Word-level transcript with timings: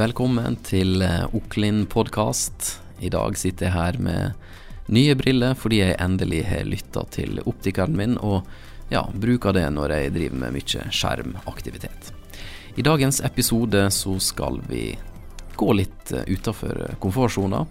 Velkommen 0.00 0.54
til 0.64 1.02
Oklin 1.36 1.82
podkast. 1.90 2.78
I 3.04 3.10
dag 3.12 3.34
sitter 3.36 3.66
jeg 3.66 3.74
her 3.74 3.98
med 4.00 4.86
nye 4.88 5.12
briller 5.18 5.52
fordi 5.58 5.82
jeg 5.82 5.98
endelig 6.00 6.38
har 6.48 6.64
lytta 6.64 7.02
til 7.12 7.42
optikeren 7.42 7.98
min, 7.98 8.14
og 8.16 8.48
ja, 8.88 9.02
bruker 9.12 9.52
det 9.52 9.66
når 9.74 9.92
jeg 9.92 10.14
driver 10.14 10.40
med 10.40 10.56
mye 10.56 10.86
skjermaktivitet. 10.88 12.14
I 12.80 12.86
dagens 12.86 13.20
episode 13.28 13.82
så 13.92 14.16
skal 14.24 14.62
vi 14.70 14.86
gå 15.60 15.68
litt 15.76 16.14
utafor 16.30 16.94
komfortsona, 17.02 17.66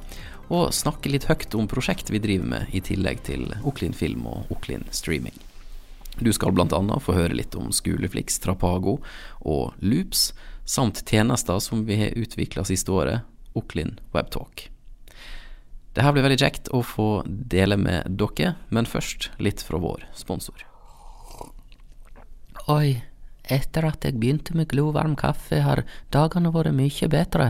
og 0.54 0.70
snakke 0.76 1.10
litt 1.10 1.26
høyt 1.32 1.58
om 1.58 1.72
prosjekt 1.72 2.14
vi 2.14 2.22
driver 2.22 2.54
med, 2.54 2.70
i 2.78 2.84
tillegg 2.86 3.26
til 3.26 3.50
Oklin 3.64 3.98
film 3.98 4.30
og 4.30 4.54
Oklin 4.54 4.86
streaming. 4.94 5.34
Du 6.20 6.30
skal 6.36 6.54
bl.a. 6.54 7.00
få 7.02 7.16
høre 7.16 7.42
litt 7.42 7.58
om 7.58 7.72
Skoleflix, 7.74 8.38
Trapago 8.44 9.00
og 9.40 9.74
Loops, 9.82 10.30
samt 10.70 11.02
tjenester 11.10 11.60
som 11.60 11.86
vi 11.86 11.98
har 11.98 12.18
utvikla 12.18 12.64
siste 12.68 12.92
året, 12.94 13.26
Oklin 13.58 13.96
Webtalk. 14.14 14.70
Det 15.94 16.04
her 16.06 16.14
blir 16.14 16.24
veldig 16.28 16.40
kjekt 16.40 16.70
å 16.70 16.84
få 16.86 17.24
dele 17.26 17.78
med 17.82 18.12
dere, 18.22 18.54
men 18.70 18.86
først 18.86 19.32
litt 19.42 19.64
fra 19.66 19.82
vår 19.82 20.06
sponsor. 20.14 20.62
Oi, 22.70 23.00
etter 23.50 23.88
at 23.90 24.06
jeg 24.06 24.20
begynte 24.22 24.54
med 24.54 24.70
glovarm 24.70 25.16
kaffe, 25.18 25.64
har 25.66 25.82
dagene 26.14 26.54
vært 26.54 26.78
mye 26.78 27.10
bedre. 27.10 27.48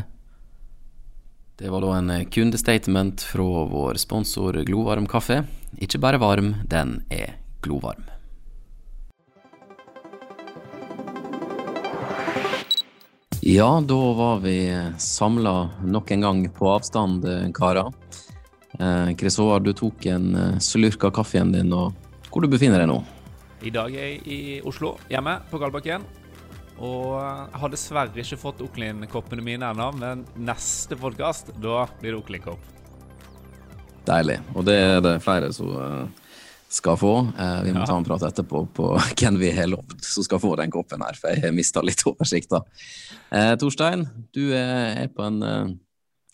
Det 1.59 1.67
var 1.67 1.83
da 1.83 1.97
en 1.97 2.13
kundestatement 2.31 3.25
fra 3.33 3.65
vår 3.67 3.99
sponsor 3.99 4.61
Glovarm 4.63 5.09
kaffe. 5.11 5.41
Ikke 5.75 5.99
bare 5.99 6.21
varm, 6.23 6.53
den 6.71 7.01
er 7.11 7.35
glovarm. 7.59 8.07
Ja, 13.41 13.81
da 13.81 14.13
var 14.13 14.39
vi 14.39 14.55
samla 14.97 15.69
nok 15.83 16.11
en 16.11 16.21
gang 16.21 16.41
på 16.51 16.67
avstand, 16.67 17.23
karer. 17.55 17.87
Eh, 18.79 19.15
Chris 19.15 19.37
Håvard, 19.37 19.63
du 19.63 19.73
tok 19.73 20.05
en 20.11 20.35
eh, 20.35 20.57
slurk 20.59 21.03
av 21.07 21.13
kaffen 21.15 21.51
din, 21.51 21.71
og 21.73 21.95
hvor 22.29 22.43
du 22.43 22.49
befinner 22.51 22.83
deg 22.83 22.89
nå? 22.91 22.97
I 23.63 23.71
dag 23.75 23.95
er 23.95 24.09
jeg 24.09 24.19
i 24.27 24.39
Oslo, 24.67 24.97
hjemme 25.11 25.37
på 25.49 25.59
Galbakken. 25.59 26.03
Og 26.79 27.15
jeg 27.15 27.61
har 27.63 27.71
dessverre 27.71 28.23
ikke 28.23 28.39
fått 28.39 28.61
Oklin-koppene 28.63 29.43
mine 29.43 29.71
ennå, 29.71 29.89
men 29.99 30.23
neste 30.35 30.99
podkast, 30.99 31.51
da 31.63 31.85
blir 31.99 32.13
det 32.13 32.19
Oklin-kopp. 32.21 32.69
Deilig. 34.07 34.39
Og 34.55 34.67
det 34.67 34.77
er 34.83 35.03
det 35.03 35.17
flere 35.23 35.51
som 35.55 35.73
uh, 35.75 36.28
skal 36.69 36.97
få. 37.01 37.13
Eh, 37.33 37.59
vi 37.65 37.73
må 37.73 37.85
ta 37.87 37.97
en 37.97 38.05
prat 38.05 38.23
etterpå 38.29 38.63
på 38.77 38.89
hvem 39.19 39.39
vi 39.41 39.51
har 39.57 39.69
lovd 39.71 39.97
som 40.05 40.25
skal 40.25 40.41
få 40.43 40.55
den 40.59 40.73
koppen 40.73 41.01
her, 41.05 41.17
for 41.17 41.33
jeg 41.33 41.47
har 41.47 41.55
mista 41.55 41.83
litt 41.85 42.03
oversikt. 42.09 42.53
da. 42.53 42.63
Eh, 43.33 43.53
Torstein, 43.61 44.05
du 44.35 44.43
er 44.57 45.07
på 45.13 45.25
en 45.25 45.41
eh, 45.45 45.75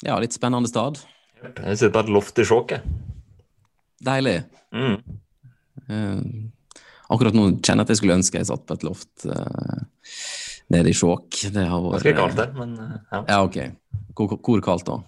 ja, 0.08 0.20
litt 0.20 0.36
spennende 0.36 0.72
stad. 0.72 1.00
Jeg 1.46 1.78
sitter 1.78 1.94
på 1.96 2.06
et 2.06 2.14
loft 2.16 2.40
i 2.42 2.46
Skjåk, 2.48 2.78
Deilig. 4.06 4.44
Mm. 4.76 4.98
Eh, 5.90 6.20
akkurat 7.14 7.36
nå 7.38 7.48
kjenner 7.64 7.84
jeg 7.84 7.88
at 7.88 7.94
jeg 7.94 8.02
skulle 8.02 8.18
ønske 8.20 8.42
jeg 8.42 8.50
satt 8.50 8.66
på 8.68 8.76
et 8.76 8.86
loft 8.86 9.26
eh, 9.30 9.84
nede 10.74 10.92
i 10.92 10.96
Skjåk. 10.98 11.46
Det 11.56 11.66
har 11.70 11.84
vært 11.86 12.04
Ganske 12.04 12.16
kaldt 12.20 12.42
der, 12.42 12.56
men 12.58 12.74
eh, 12.82 12.96
ja. 13.14 13.22
Ja, 13.30 13.40
ok. 13.46 13.60
Hvor, 14.16 14.36
hvor 14.40 14.66
kaldt 14.66 14.90
da? 14.90 15.00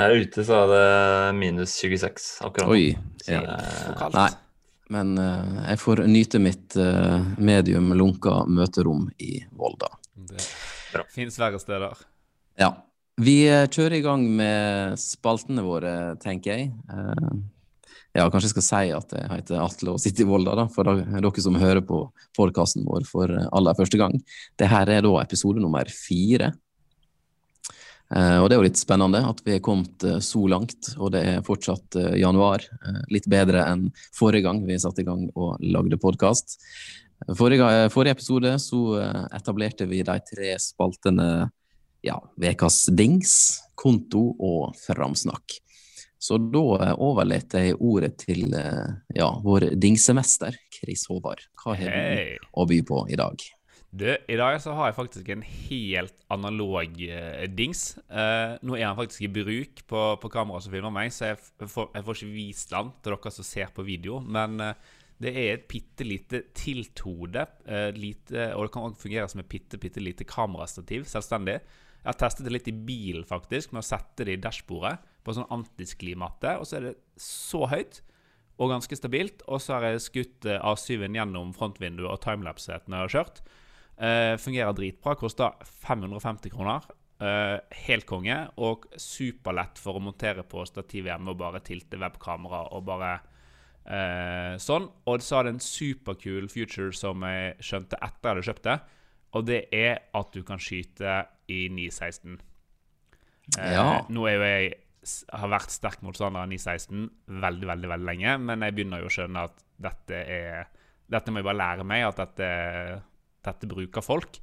Her 0.00 0.14
ute 0.22 0.44
så 0.46 0.62
er 0.62 0.70
det 0.70 0.84
minus 1.36 1.74
26 1.82 2.28
akkurat 2.46 2.70
nå. 2.70 2.76
Oi. 2.76 2.86
Ja. 3.28 3.42
Så 3.82 3.96
kaldt. 3.98 4.16
Nei, 4.16 4.30
men 4.90 5.14
eh, 5.18 5.56
jeg 5.70 5.80
får 5.82 6.04
nyte 6.10 6.40
mitt 6.42 6.76
eh, 6.80 7.20
medium 7.38 7.92
lunka 7.96 8.40
møterom 8.50 9.06
i 9.22 9.38
Volda. 9.56 9.88
Det 10.30 11.04
fins 11.14 11.38
verre 11.40 11.60
steder. 11.62 12.00
Ja. 12.60 12.72
Vi 13.20 13.38
eh, 13.50 13.66
kjører 13.70 13.98
i 13.98 14.04
gang 14.04 14.22
med 14.36 14.98
spaltene 15.00 15.62
våre, 15.66 15.94
tenker 16.22 16.56
jeg. 16.56 16.70
Eh, 16.90 17.32
ja, 18.18 18.24
kanskje 18.26 18.48
jeg 18.48 18.54
skal 18.56 18.66
si 18.66 18.90
at 18.96 19.12
jeg 19.14 19.28
heter 19.30 19.60
Atle 19.62 19.92
og 19.94 20.00
sitter 20.02 20.24
i 20.24 20.30
Volda, 20.30 20.56
da, 20.58 20.64
for 20.72 20.88
da- 20.88 20.96
dere 21.20 21.44
som 21.44 21.54
hører 21.60 21.84
på 21.86 22.00
podkasten 22.36 22.82
vår 22.88 23.04
for 23.06 23.30
aller 23.30 23.76
første 23.78 24.00
gang. 24.00 24.16
Dette 24.58 24.80
er 24.96 25.04
da 25.06 25.12
episode 25.22 25.62
nummer 25.62 25.86
fire. 25.94 26.50
Eh, 28.10 28.38
og 28.42 28.48
det 28.48 28.56
er 28.56 28.58
jo 28.58 28.66
litt 28.66 28.80
spennende 28.80 29.20
at 29.22 29.38
vi 29.46 29.54
er 29.54 29.62
kommet 29.62 30.02
eh, 30.06 30.18
så 30.24 30.42
langt, 30.50 30.92
og 30.98 31.12
det 31.14 31.22
er 31.30 31.44
fortsatt 31.46 31.98
eh, 32.00 32.16
januar. 32.22 32.64
Litt 33.12 33.28
bedre 33.30 33.62
enn 33.70 33.88
forrige 34.16 34.48
gang 34.48 34.64
vi 34.66 34.78
satte 34.82 35.04
i 35.04 35.06
gang 35.06 35.28
og 35.36 35.62
lagde 35.62 36.00
podkast. 36.00 36.58
Forrige, 37.36 37.90
forrige 37.92 38.16
episode 38.16 38.54
så 38.62 38.78
etablerte 39.36 39.84
vi 39.84 39.98
de 40.00 40.14
tre 40.24 40.54
spaltene 40.56 41.50
ja, 42.00 42.14
Vekas 42.40 42.86
dings, 42.96 43.34
konto 43.76 44.30
og 44.40 44.72
framsnakk. 44.86 45.58
Så 46.20 46.40
da 46.40 46.94
overlater 46.96 47.68
jeg 47.68 47.76
ordet 47.76 48.14
til 48.24 48.48
ja, 48.56 49.28
vår 49.44 49.74
dingsemester, 49.76 50.56
Chris 50.72 51.04
Håvard. 51.12 51.44
Hva 51.60 51.76
har 51.76 51.92
du 51.92 52.00
hey. 52.24 52.36
å 52.56 52.64
by 52.68 52.80
på 52.88 53.04
i 53.12 53.20
dag? 53.20 53.50
Du, 53.90 54.06
I 54.06 54.36
dag 54.38 54.54
så 54.62 54.70
har 54.78 54.86
jeg 54.86 54.94
faktisk 55.00 55.28
en 55.34 55.42
helt 55.42 56.20
analog 56.30 56.94
eh, 57.02 57.42
dings. 57.50 57.96
Eh, 58.06 58.52
nå 58.62 58.76
er 58.78 58.86
han 58.86 58.98
faktisk 58.98 59.24
i 59.26 59.30
bruk 59.34 59.82
på, 59.90 60.02
på 60.22 60.30
kamera 60.30 60.60
som 60.62 60.70
filmer 60.70 60.92
meg, 60.94 61.10
så 61.10 61.32
jeg, 61.32 61.40
får, 61.66 61.88
jeg 61.96 62.06
får 62.06 62.18
ikke 62.20 62.36
vist 62.36 62.70
den 62.70 62.92
til 63.02 63.16
dere 63.16 63.32
som 63.34 63.46
ser 63.48 63.72
på 63.74 63.84
video. 63.88 64.20
Men 64.22 64.62
eh, 64.62 64.92
det 65.20 65.32
er 65.34 65.56
et 65.56 65.64
bitte 65.68 66.06
lite 66.06 66.44
tilthode, 66.54 67.42
eh, 67.66 67.88
lite, 67.96 68.52
og 68.54 68.68
det 68.68 68.72
kan 68.76 68.86
også 68.86 69.02
fungere 69.02 69.28
som 69.32 69.42
et 69.42 69.50
bitte, 69.50 69.80
bitte 69.82 70.02
lite 70.02 70.26
kamerastativ 70.28 71.08
selvstendig. 71.10 71.58
Jeg 72.00 72.08
har 72.08 72.18
testet 72.22 72.46
det 72.46 72.52
litt 72.54 72.70
i 72.70 72.76
bilen, 72.86 73.26
faktisk, 73.28 73.74
med 73.74 73.82
å 73.82 73.88
sette 73.90 74.24
det 74.24 74.38
i 74.38 74.40
dashbordet 74.40 75.00
på 75.26 75.32
en 75.32 75.40
sånn 75.40 75.56
antisklimatte. 75.58 76.54
Og 76.62 76.70
så 76.70 76.78
er 76.78 76.86
det 76.86 76.94
så 77.20 77.66
høyt 77.68 77.98
og 78.60 78.70
ganske 78.70 78.96
stabilt. 78.96 79.42
Og 79.50 79.58
så 79.60 79.74
har 79.76 79.88
jeg 79.90 80.06
skutt 80.06 80.46
eh, 80.46 80.62
A7-en 80.62 81.18
gjennom 81.18 81.50
frontvinduet 81.58 82.06
og 82.14 82.22
timelapset 82.22 82.86
når 82.86 82.96
jeg 82.96 83.08
har 83.08 83.14
kjørt. 83.18 83.42
Eh, 84.00 84.36
fungerer 84.40 84.72
dritbra. 84.76 85.14
Koster 85.20 85.56
550 85.84 86.52
kroner. 86.54 86.88
Uh, 87.20 87.58
helt 87.84 88.06
konge. 88.08 88.36
Og 88.64 88.86
superlett 88.96 89.76
for 89.80 89.98
å 89.98 90.00
montere 90.00 90.40
på 90.48 90.64
stativ 90.64 91.10
hjemme 91.10 91.34
og 91.34 91.40
bare 91.42 91.60
tilte 91.60 91.98
webkamera 92.00 92.62
og 92.72 92.86
bare 92.88 93.10
uh, 93.84 94.54
sånn. 94.56 94.88
Og 95.04 95.20
så 95.20 95.36
har 95.36 95.44
det 95.44 95.52
en 95.58 95.64
superkul 95.64 96.48
future 96.48 96.96
som 96.96 97.20
jeg 97.28 97.58
skjønte 97.60 98.00
etter 98.00 98.30
jeg 98.30 98.32
hadde 98.32 98.46
kjøpt 98.48 98.70
det. 98.70 98.78
Og 99.36 99.44
det 99.46 99.60
er 99.76 100.00
at 100.16 100.32
du 100.32 100.40
kan 100.48 100.62
skyte 100.62 101.18
i 101.52 101.66
916. 101.68 102.40
Uh, 103.58 103.68
Ja. 103.68 103.84
Nå 104.08 104.24
er 104.30 104.38
jo 104.38 104.48
jeg 104.48 104.72
har 105.32 105.48
vært 105.52 105.72
sterk 105.74 106.02
motstander 106.06 106.44
av 106.44 106.48
916 106.48 107.06
veldig, 107.40 107.68
veldig 107.68 107.88
veldig 107.88 108.06
lenge, 108.06 108.34
men 108.48 108.64
jeg 108.64 108.76
begynner 108.76 109.00
jo 109.00 109.08
å 109.08 109.14
skjønne 109.14 109.44
at 109.48 109.64
dette 109.80 110.24
er 110.24 110.76
Dette 111.10 111.32
må 111.32 111.40
jeg 111.40 111.46
bare 111.48 111.58
lære 111.58 111.84
meg, 111.90 112.04
at 112.06 112.20
dette, 112.20 112.48
dette 113.46 113.68
bruker 113.70 114.04
folk. 114.04 114.40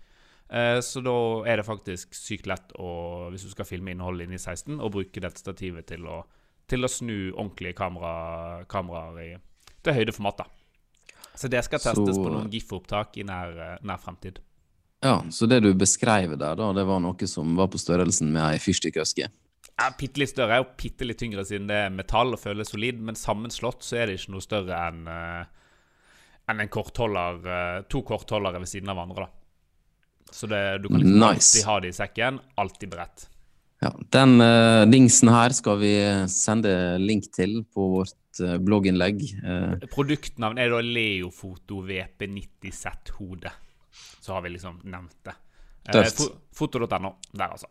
Eh, 0.49 0.79
så 0.79 1.01
da 1.03 1.13
er 1.49 1.59
det 1.59 1.65
faktisk 1.67 2.15
sykt 2.15 2.47
lett 2.47 2.71
å, 2.79 3.27
hvis 3.33 3.43
du 3.47 3.51
skal 3.51 3.67
filme 3.67 3.91
innholdet 3.91 4.31
i 4.31 4.39
16, 4.39 4.77
å 4.79 4.89
bruke 4.91 5.19
dette 5.23 5.41
stativet 5.43 5.87
til 5.91 6.05
å, 6.07 6.21
til 6.67 6.83
å 6.87 6.91
snu 6.91 7.31
ordentlige 7.33 7.75
kamera, 7.75 8.63
kameraer 8.71 9.19
i, 9.25 9.29
til 9.83 9.97
høydeformat. 9.99 10.37
da. 10.43 10.47
Så 11.37 11.49
det 11.51 11.63
skal 11.67 11.79
testes 11.83 12.15
Så- 12.15 12.23
på 12.23 12.31
noen 12.33 12.49
GIF-opptak 12.49 13.17
i 13.21 13.23
nær, 13.27 13.79
nær 13.83 13.99
fremtid. 14.01 14.39
Ja, 15.03 15.21
Så 15.29 15.45
det 15.47 15.61
du 15.61 15.73
beskrev 15.77 16.31
der, 16.39 16.55
da, 16.55 16.71
det 16.73 16.85
var 16.87 16.99
noe 16.99 17.27
som 17.27 17.55
var 17.55 17.67
på 17.67 17.77
størrelsen 17.77 18.31
med 18.33 18.41
ei 18.41 18.57
fyrstikkøske? 18.57 19.27
Ja, 19.77 19.91
Bitte 19.93 20.17
litt 20.17 20.31
større 20.31 20.57
og 20.63 20.71
bitte 20.79 21.05
litt 21.05 21.19
tyngre 21.19 21.43
siden 21.45 21.67
det 21.69 21.75
er 21.75 21.91
metall 21.93 22.33
og 22.33 22.39
føles 22.41 22.71
solid, 22.71 22.97
men 22.99 23.13
sammenslått 23.13 23.83
så 23.85 23.99
er 24.01 24.07
det 24.09 24.15
ikke 24.17 24.31
noe 24.33 24.41
større 24.41 24.79
enn 24.87 25.03
eh, 25.07 25.45
enn 26.47 26.61
en 26.63 26.69
kortholder, 26.71 27.41
eh, 27.53 27.81
to 27.91 28.01
kortholdere 28.07 28.59
ved 28.63 28.69
siden 28.71 28.89
av 28.89 28.99
hverandre. 28.99 29.25
da. 29.27 29.33
Så 30.31 30.47
det, 30.51 30.61
du 30.83 30.89
kan 30.89 30.99
liksom 30.99 31.19
Nice. 31.19 31.33
alltid 31.57 31.65
ha 31.65 31.79
det 31.79 31.87
i 31.87 31.97
sekken, 31.97 32.39
alltid 32.55 32.89
beredt. 32.91 33.27
Ja, 33.79 33.91
Den 34.09 34.41
uh, 34.41 34.85
dingsen 34.89 35.29
her 35.29 35.53
skal 35.53 35.77
vi 35.77 35.91
sende 36.33 36.71
link 36.97 37.27
til 37.31 37.59
på 37.63 37.85
vårt 37.93 38.41
uh, 38.41 38.57
blogginnlegg. 38.57 39.21
Uh, 39.43 39.85
Produktnavn 39.93 40.57
er 40.57 40.71
da 40.73 40.79
Leofoto 40.81 41.83
VP90Z-hode. 41.85 43.51
Så 44.19 44.33
har 44.33 44.41
vi 44.41 44.55
liksom 44.55 44.81
nevnt 44.83 45.15
det. 45.27 45.35
Uh, 45.93 46.03
Foto.no. 46.57 47.13
Der, 47.31 47.53
altså. 47.53 47.69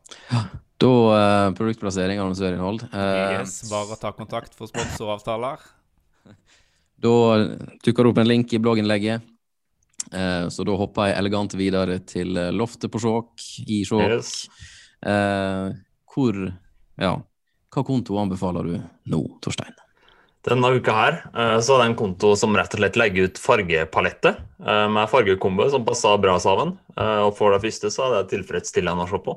da 0.80 0.92
uh, 1.10 1.50
produktplassering, 1.58 2.22
annonsørinnhold. 2.22 2.86
Uh, 2.94 3.40
Yes, 3.40 3.58
bare 3.68 3.98
ta 4.00 4.14
kontakt 4.16 4.54
for 4.56 4.70
sponsoravtaler. 4.70 5.60
Da 7.02 7.14
dukker 7.84 8.04
det 8.04 8.10
opp 8.10 8.20
en 8.22 8.28
link 8.28 8.52
i 8.52 8.60
blogginnlegget. 8.62 9.24
Eh, 10.12 10.48
så 10.48 10.64
da 10.66 10.76
hopper 10.78 11.10
jeg 11.10 11.18
elegant 11.20 11.56
videre 11.58 11.98
til 12.06 12.36
eh, 12.38 12.52
loftet 12.54 12.92
på 12.92 13.00
Skjåk, 13.02 13.32
i 13.66 13.82
Skjåk. 13.86 14.12
Yes. 14.18 14.34
Eh, 15.06 15.72
hvor 16.14 16.38
Ja, 16.96 17.16
hva 17.74 17.82
konto 17.84 18.16
anbefaler 18.16 18.70
du 18.70 18.76
nå, 19.12 19.20
Torstein? 19.44 19.74
Denne 20.46 20.70
uka 20.78 20.92
her 20.94 21.16
så 21.58 21.74
er 21.74 21.80
det 21.80 21.86
en 21.88 21.96
konto 21.98 22.28
som 22.38 22.54
rett 22.54 22.70
og 22.70 22.78
slett 22.78 22.96
legger 22.96 23.26
ut 23.26 23.40
fargepalette 23.42 24.30
med 24.94 25.10
fargekombo 25.10 25.66
som 25.72 25.82
passer 25.84 26.20
bra 26.22 26.36
sammen. 26.38 26.76
Og 26.94 27.32
for 27.34 27.50
det 27.50 27.64
første 27.64 27.90
så 27.90 28.04
er 28.04 28.12
det 28.14 28.30
tilfredsstillende 28.30 29.08
å 29.08 29.10
se 29.10 29.18
på. 29.26 29.34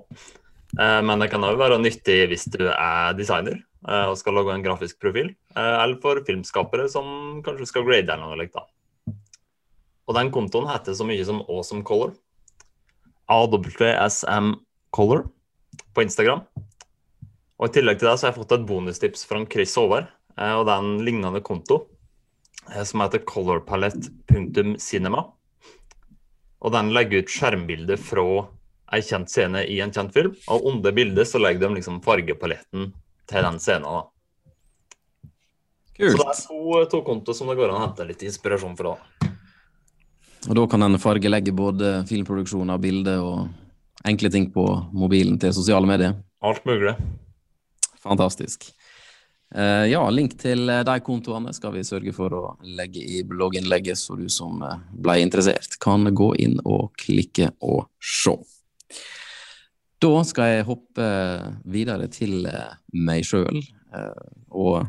Men 0.77 1.17
det 1.17 1.31
kan 1.33 1.47
òg 1.49 1.57
være 1.57 1.81
nyttig 1.81 2.19
hvis 2.29 2.45
du 2.53 2.61
er 2.69 3.17
designer 3.17 3.57
og 3.87 4.17
skal 4.19 4.35
lage 4.35 4.55
en 4.55 4.65
grafisk 4.65 4.99
profil. 4.99 5.31
Eh, 5.55 5.75
eller 5.83 5.99
for 6.03 6.19
filmskapere 6.27 6.89
som 6.91 7.39
kanskje 7.45 7.69
skal 7.69 7.85
grade 7.87 8.11
eller 8.11 8.25
noe 8.25 8.39
likt. 8.39 8.57
Og 10.09 10.17
den 10.17 10.31
kontoen 10.33 10.67
heter 10.69 10.97
så 10.97 11.05
mye 11.07 11.25
som 11.25 11.43
Awesome 11.45 11.85
Color. 11.87 12.15
AWSM 13.29 14.55
Color 14.95 15.27
på 15.93 16.03
Instagram. 16.03 16.43
Og 17.59 17.69
I 17.69 17.73
tillegg 17.75 17.99
til 17.99 18.09
det 18.09 18.17
så 18.17 18.27
har 18.27 18.33
jeg 18.33 18.41
fått 18.41 18.55
et 18.57 18.67
bonustips 18.67 19.25
fra 19.29 19.43
Chris 19.51 19.75
Håvard. 19.77 20.07
Og 20.39 20.63
det 20.65 20.73
er 20.73 20.79
en 20.83 21.03
lignende 21.03 21.41
konto 21.45 21.83
som 22.85 23.03
heter 23.03 23.23
colorpalette.cinema. 23.27 25.25
Og 26.59 26.73
den 26.75 26.91
legger 26.95 27.23
ut 27.23 27.31
skjermbilder 27.31 27.99
fra 28.01 28.25
ei 28.95 29.03
kjent 29.05 29.29
scene 29.31 29.63
i 29.69 29.79
en 29.83 29.93
kjent 29.93 30.13
film, 30.15 30.33
og 30.49 30.65
under 30.65 30.93
bildet 30.95 31.29
så 31.29 31.41
legger 31.41 31.67
de 31.67 31.77
liksom 31.77 31.99
fargepaletten 32.05 32.89
til 33.29 33.45
den 33.45 33.59
scenen. 33.61 33.87
da. 33.87 34.01
Kult. 35.99 36.15
Så 36.15 36.17
det 36.17 36.29
er 36.31 36.41
to, 36.47 36.85
to 36.91 37.01
konto 37.03 37.35
som 37.35 37.51
det 37.51 37.57
går 37.59 37.73
an 37.73 37.81
å 37.81 37.85
hente 37.87 38.07
litt 38.07 38.23
inspirasjon 38.23 38.77
fra. 38.79 38.95
Og 40.47 40.55
da 40.55 40.65
kan 40.71 40.85
en 40.85 40.99
fargelegge 41.01 41.51
både 41.51 41.99
filmproduksjoner, 42.07 42.79
bilder 42.79 43.19
og 43.19 44.07
enkle 44.07 44.31
ting 44.31 44.47
på 44.53 44.65
mobilen 44.95 45.35
til 45.41 45.51
sosiale 45.55 45.89
medier. 45.89 46.15
Alt 46.39 46.63
mulig. 46.65 46.95
Fantastisk. 47.99 48.69
Uh, 49.55 49.89
ja, 49.89 50.03
link 50.13 50.35
til 50.37 50.69
eh, 50.69 50.83
de 50.85 50.95
kontoene 51.01 51.49
skal 51.57 51.73
vi 51.73 51.81
sørge 51.81 52.11
for 52.13 52.33
å 52.37 52.41
legge 52.77 53.01
i 53.01 53.23
blogginnlegget, 53.25 53.97
så 53.97 54.13
du 54.13 54.27
som 54.29 54.61
eh, 54.61 54.83
ble 54.93 55.15
interessert, 55.23 55.73
kan 55.81 56.05
gå 56.13 56.27
inn 56.37 56.59
og 56.61 56.91
klikke 57.01 57.49
og 57.65 57.87
se. 57.97 58.35
Da 59.99 60.21
skal 60.23 60.53
jeg 60.53 60.67
hoppe 60.69 61.07
videre 61.67 62.07
til 62.11 62.45
eh, 62.47 62.75
meg 62.95 63.25
sjøl 63.27 63.59
eh, 63.59 64.27
og 64.55 64.87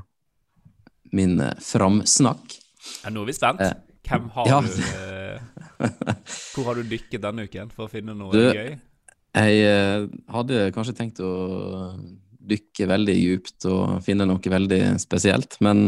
min 1.16 1.40
eh, 1.42 1.56
framsnakk. 1.66 2.54
Ja, 3.02 3.10
nå 3.10 3.24
er 3.24 3.30
vi 3.32 3.34
spent. 3.34 3.64
Hvem 4.06 4.28
har 4.36 4.50
ja. 4.50 4.60
du 4.62 4.70
Hvor 6.54 6.70
har 6.70 6.78
du 6.78 6.86
dykket 6.86 7.22
denne 7.24 7.48
uken 7.48 7.74
for 7.74 7.88
å 7.88 7.90
finne 7.90 8.14
noe 8.16 8.32
Du- 8.34 8.54
gøy? 8.54 8.78
Jeg 9.30 10.08
hadde 10.26 10.62
kanskje 10.74 10.94
tenkt 10.98 11.20
å 11.22 11.28
dykke 12.50 12.88
veldig 12.90 13.14
djupt 13.14 13.66
og 13.70 14.00
finne 14.02 14.26
noe 14.26 14.42
veldig 14.42 14.80
spesielt, 14.98 15.54
men 15.62 15.84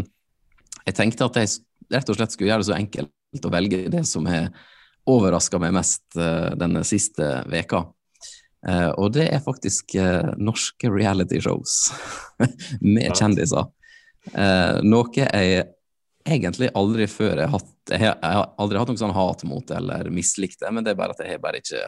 jeg 0.84 0.94
tenkte 0.94 1.26
at 1.26 1.40
jeg 1.40 1.50
rett 1.90 2.12
og 2.12 2.20
slett 2.20 2.36
skulle 2.36 2.52
gjøre 2.52 2.62
det 2.62 2.68
så 2.68 2.76
enkelt 2.76 3.48
å 3.48 3.50
velge 3.50 3.80
det 3.90 4.04
som 4.06 4.28
har 4.30 4.46
overraska 5.10 5.58
meg 5.58 5.74
mest 5.74 6.14
denne 6.14 6.84
siste 6.86 7.32
veka. 7.50 7.82
Eh, 8.68 8.90
og 8.94 9.12
det 9.16 9.26
er 9.34 9.42
faktisk 9.42 9.96
eh, 9.98 10.32
norske 10.38 10.90
reality 10.90 11.40
shows 11.42 11.90
med 12.80 13.14
kjendiser. 13.18 13.70
Eh, 14.32 14.82
noe 14.86 15.10
jeg 15.18 15.64
egentlig 16.22 16.70
aldri 16.78 17.08
før 17.10 17.40
jeg 17.42 17.50
har 17.50 17.56
hatt 17.56 17.70
Jeg 17.90 18.12
har, 18.22 18.44
aldri 18.62 18.78
hatt 18.78 18.92
noe 18.92 19.00
sånn 19.00 19.16
hat 19.16 19.40
mot 19.50 19.64
det 19.66 19.74
eller 19.74 20.06
mislikt 20.14 20.60
det, 20.62 20.68
men 20.70 20.84
det 20.86 20.92
er 20.92 21.00
bare 21.00 21.16
at 21.16 21.24
jeg 21.24 21.34
har 21.34 21.40
bare 21.42 21.58
ikke 21.58 21.80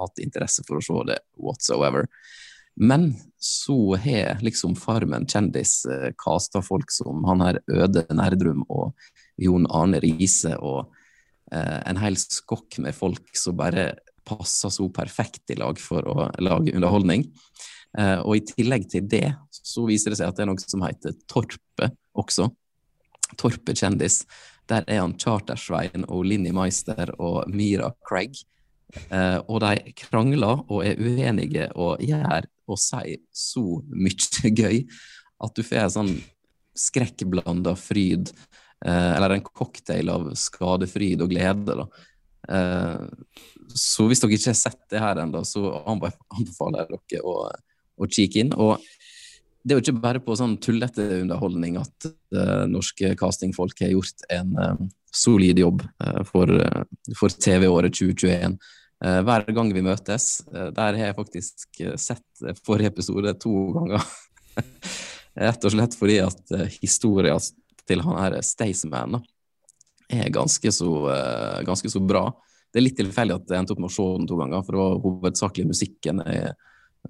hatt 0.00 0.22
interesse 0.24 0.64
for 0.64 0.78
å 0.78 0.84
se 0.86 1.02
det 1.10 1.18
whatsoever. 1.36 2.08
Men 2.80 3.10
så 3.36 3.98
har 4.00 4.40
liksom 4.40 4.78
Farmen 4.80 5.26
kjendis 5.28 5.82
casta 6.16 6.62
folk 6.64 6.88
som 6.94 7.20
han 7.28 7.44
her 7.44 7.60
Øde 7.68 8.06
Nerdrum 8.16 8.64
og 8.72 8.94
Jon 9.36 9.66
Arne 9.68 10.00
Riise 10.00 10.54
og 10.56 10.94
eh, 11.52 11.78
en 11.84 12.00
hel 12.00 12.16
skokk 12.16 12.80
med 12.80 12.96
folk 12.96 13.28
som 13.36 13.58
bare 13.60 13.90
passer 14.28 14.72
så 14.72 14.88
perfekt 14.94 15.52
i 15.52 15.58
lag 15.58 15.80
for 15.80 16.06
å 16.08 16.28
lage 16.42 16.74
underholdning. 16.74 17.26
Eh, 17.98 18.18
og 18.22 18.38
i 18.38 18.44
tillegg 18.46 18.88
til 18.92 19.08
det 19.10 19.28
så 19.52 19.84
viser 19.88 20.12
det 20.12 20.20
seg 20.20 20.30
at 20.30 20.38
det 20.38 20.46
er 20.46 20.52
noe 20.52 20.62
som 20.62 20.84
heter 20.86 21.16
Torpet 21.30 21.98
også. 22.18 22.48
Torpet 23.40 23.82
kjendis. 23.82 24.22
Der 24.70 24.86
er 24.86 25.02
han 25.02 25.16
Chartersveien 25.20 26.06
og 26.08 26.26
Linni 26.28 26.52
Meister 26.54 27.12
og 27.18 27.50
Mira 27.52 27.90
Craig. 28.06 28.38
Eh, 29.08 29.38
og 29.48 29.62
de 29.64 29.94
krangler 29.96 30.64
og 30.68 30.84
er 30.84 31.00
uenige 31.00 31.70
og 31.80 32.02
gjør 32.04 32.48
og 32.68 32.80
sier 32.80 33.20
så 33.32 33.64
mye 33.88 34.52
gøy 34.60 34.82
at 35.42 35.56
du 35.56 35.64
får 35.66 35.86
en 35.86 35.94
sånn 35.96 36.12
skrekkblanda 36.78 37.74
fryd, 37.76 38.30
eh, 38.86 39.10
eller 39.16 39.36
en 39.36 39.44
cocktail 39.44 40.12
av 40.12 40.30
skadefryd 40.38 41.24
og 41.24 41.32
glede. 41.32 41.76
da. 41.82 41.88
Eh, 42.48 43.04
så 43.72 44.06
hvis 44.08 44.22
dere 44.22 44.36
ikke 44.36 44.50
har 44.50 44.58
sett 44.58 44.80
det 44.92 45.02
her 45.02 45.22
ennå, 45.22 45.44
så 45.48 45.62
anbefaler 45.88 46.82
jeg 46.82 47.00
dere 47.12 47.22
å, 47.24 47.36
å 47.96 48.10
kikke 48.10 48.42
inn. 48.42 48.52
Og 48.56 48.82
det 49.62 49.74
er 49.74 49.78
jo 49.78 49.84
ikke 49.84 50.02
bare 50.02 50.22
på 50.22 50.34
sånn 50.38 50.56
tullete 50.62 51.04
underholdning 51.20 51.78
at 51.80 52.08
uh, 52.34 52.64
norske 52.66 53.12
castingfolk 53.18 53.78
har 53.84 53.92
gjort 53.94 54.24
en 54.34 54.56
uh, 54.58 54.80
solid 55.14 55.60
jobb 55.62 55.84
uh, 56.02 56.22
for, 56.26 56.50
for 57.18 57.30
TV-året 57.30 57.94
2021. 57.94 58.58
Eh, 59.02 59.20
hver 59.26 59.46
gang 59.50 59.70
vi 59.74 59.82
møtes, 59.82 60.44
der 60.50 60.94
har 60.94 61.08
jeg 61.08 61.16
faktisk 61.16 61.80
sett 61.98 62.44
forrige 62.62 62.92
episode 62.92 63.32
to 63.42 63.54
ganger. 63.74 64.04
Rett 65.46 65.64
og 65.66 65.74
slett 65.74 65.96
fordi 65.98 66.20
at 66.22 66.54
uh, 66.54 66.66
historia 66.82 67.38
til 67.88 68.02
han 68.04 68.18
her 68.20 68.38
Staysman 68.46 69.18
er 70.12 70.32
ganske 70.34 70.72
så, 70.74 70.90
eh, 71.12 71.62
ganske 71.66 71.90
så 71.90 72.02
bra. 72.04 72.26
Det 72.72 72.80
er 72.80 72.86
litt 72.86 72.98
tilfeldig 72.98 73.36
at 73.36 73.50
jeg 73.52 73.62
endte 73.62 73.74
opp 73.74 73.82
med 73.82 73.90
å 73.90 73.94
se 73.94 74.06
den 74.18 74.28
to 74.28 74.38
ganger, 74.40 74.62
for 74.64 74.72
det 74.72 74.82
var 74.82 75.02
hovedsakelig 75.04 75.66
musikken 75.68 76.22
jeg, 76.24 76.52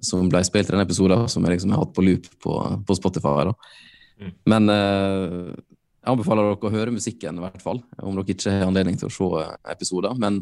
som 0.03 0.29
ble 0.31 0.41
spilt 0.43 0.71
i 0.71 0.73
den 0.73 0.83
episoden, 0.83 1.27
som 1.29 1.45
jeg 1.45 1.55
liksom 1.55 1.75
har 1.75 1.83
hatt 1.83 1.93
på 1.95 2.03
loop 2.03 2.27
på, 2.43 2.57
på 2.87 2.97
Spotify. 2.97 3.51
Mm. 4.19 4.33
Men 4.49 4.73
eh, 4.73 5.53
jeg 6.03 6.11
anbefaler 6.11 6.49
dere 6.49 6.67
å 6.67 6.73
høre 6.73 6.95
musikken, 6.95 7.39
i 7.39 7.45
hvert 7.45 7.63
fall, 7.63 7.79
om 8.01 8.17
dere 8.17 8.35
ikke 8.35 8.51
har 8.51 8.67
anledning 8.67 8.97
til 8.99 9.07
å 9.07 9.13
se 9.13 9.29
eh, 9.43 9.55
episoder. 9.71 10.17
Men 10.19 10.41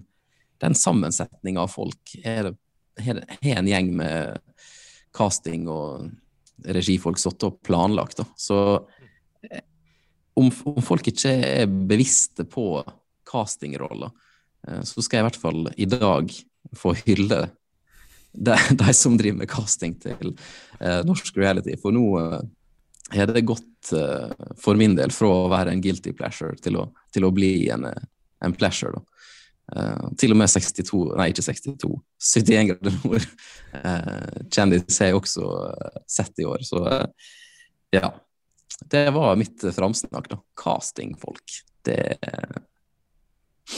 den 0.61 0.77
sammensetninga 0.77 1.65
av 1.65 1.73
folk 1.73 2.15
er 2.23 2.53
en 3.01 3.69
gjeng 3.69 3.91
med 3.97 4.41
casting 5.15 5.67
og 5.71 6.09
regifolk 6.65 7.19
satt 7.21 7.45
og 7.47 7.59
planlagt. 7.65 8.21
Da. 8.21 8.27
Så 8.37 8.57
om, 10.39 10.51
om 10.71 10.81
folk 10.85 11.11
ikke 11.11 11.31
er 11.31 11.65
bevisste 11.67 12.45
på 12.47 12.83
castingroller, 13.27 14.13
eh, 14.67 14.83
så 14.87 15.03
skal 15.03 15.19
jeg 15.19 15.25
i 15.25 15.29
hvert 15.29 15.41
fall 15.41 15.67
i 15.75 15.89
dag 15.89 16.31
få 16.77 16.93
hylle 17.03 17.43
de, 18.31 18.55
de 18.79 18.93
som 18.95 19.17
driver 19.19 19.41
med 19.41 19.51
casting 19.51 19.97
til 20.01 20.33
eh, 20.79 21.01
norsk 21.07 21.37
reality. 21.37 21.75
For 21.81 21.95
nå 21.95 22.05
eh, 22.21 22.39
er 23.21 23.31
det 23.31 23.47
gått 23.47 23.91
eh, 23.97 24.31
for 24.59 24.79
min 24.79 24.95
del 24.97 25.13
fra 25.15 25.31
å 25.43 25.51
være 25.51 25.75
en 25.75 25.83
guilty 25.83 26.15
pleasure 26.15 26.55
til 26.63 26.79
å, 26.79 26.87
til 27.13 27.27
å 27.27 27.33
bli 27.35 27.53
en, 27.73 27.89
eh, 27.91 28.07
en 28.45 28.55
pleasure. 28.55 29.03
Eh, 29.75 30.07
til 30.19 30.33
og 30.33 30.41
med 30.41 30.51
62, 30.51 31.03
nei 31.19 31.29
ikke 31.31 31.45
62, 31.45 31.91
71 32.31 32.71
grader 32.71 32.97
nord. 33.03 33.27
Kjendis 34.51 34.99
har 34.99 35.11
jeg 35.11 35.19
også 35.19 35.47
eh, 35.69 36.01
sett 36.11 36.43
i 36.43 36.47
år, 36.47 36.65
så 36.67 36.83
eh, 36.91 37.31
ja. 37.99 38.11
Det 38.89 39.09
var 39.13 39.35
mitt 39.39 39.63
framsnakk, 39.75 40.29
da. 40.31 40.39
Castingfolk. 40.57 41.61
Det 41.85 42.17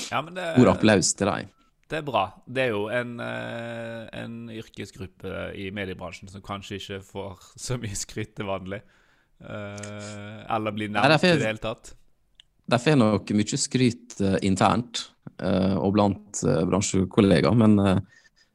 Ja, 0.10 0.22
men 0.22 0.34
det, 0.34 0.54
stor 0.56 0.72
applaus 0.74 1.14
til 1.14 1.30
deg. 1.30 1.50
det 1.92 2.00
er 2.00 2.06
bra. 2.08 2.24
Det 2.48 2.64
er 2.64 2.72
jo 2.74 2.88
en, 2.90 3.20
eh, 3.22 4.08
en 4.24 4.38
yrkesgruppe 4.50 5.54
i 5.60 5.70
mediebransjen 5.76 6.32
som 6.32 6.42
kanskje 6.42 6.80
ikke 6.80 7.02
får 7.06 7.44
så 7.60 7.78
mye 7.82 7.98
skryt 7.98 8.36
til 8.36 8.50
vanlig. 8.50 8.82
Eh, 9.44 10.40
eller 10.56 10.72
blir 10.72 10.90
nevnt 10.90 11.24
i 11.24 11.36
det 11.38 11.52
hele 11.52 11.62
tatt. 11.62 11.94
De 12.66 12.80
får 12.80 12.96
nok 12.98 13.34
mye 13.36 13.60
skryt 13.60 14.22
eh, 14.22 14.40
internt 14.48 15.10
og 15.44 15.96
blant 15.96 16.40
bransjekollegaer, 16.70 17.56
men 17.58 17.74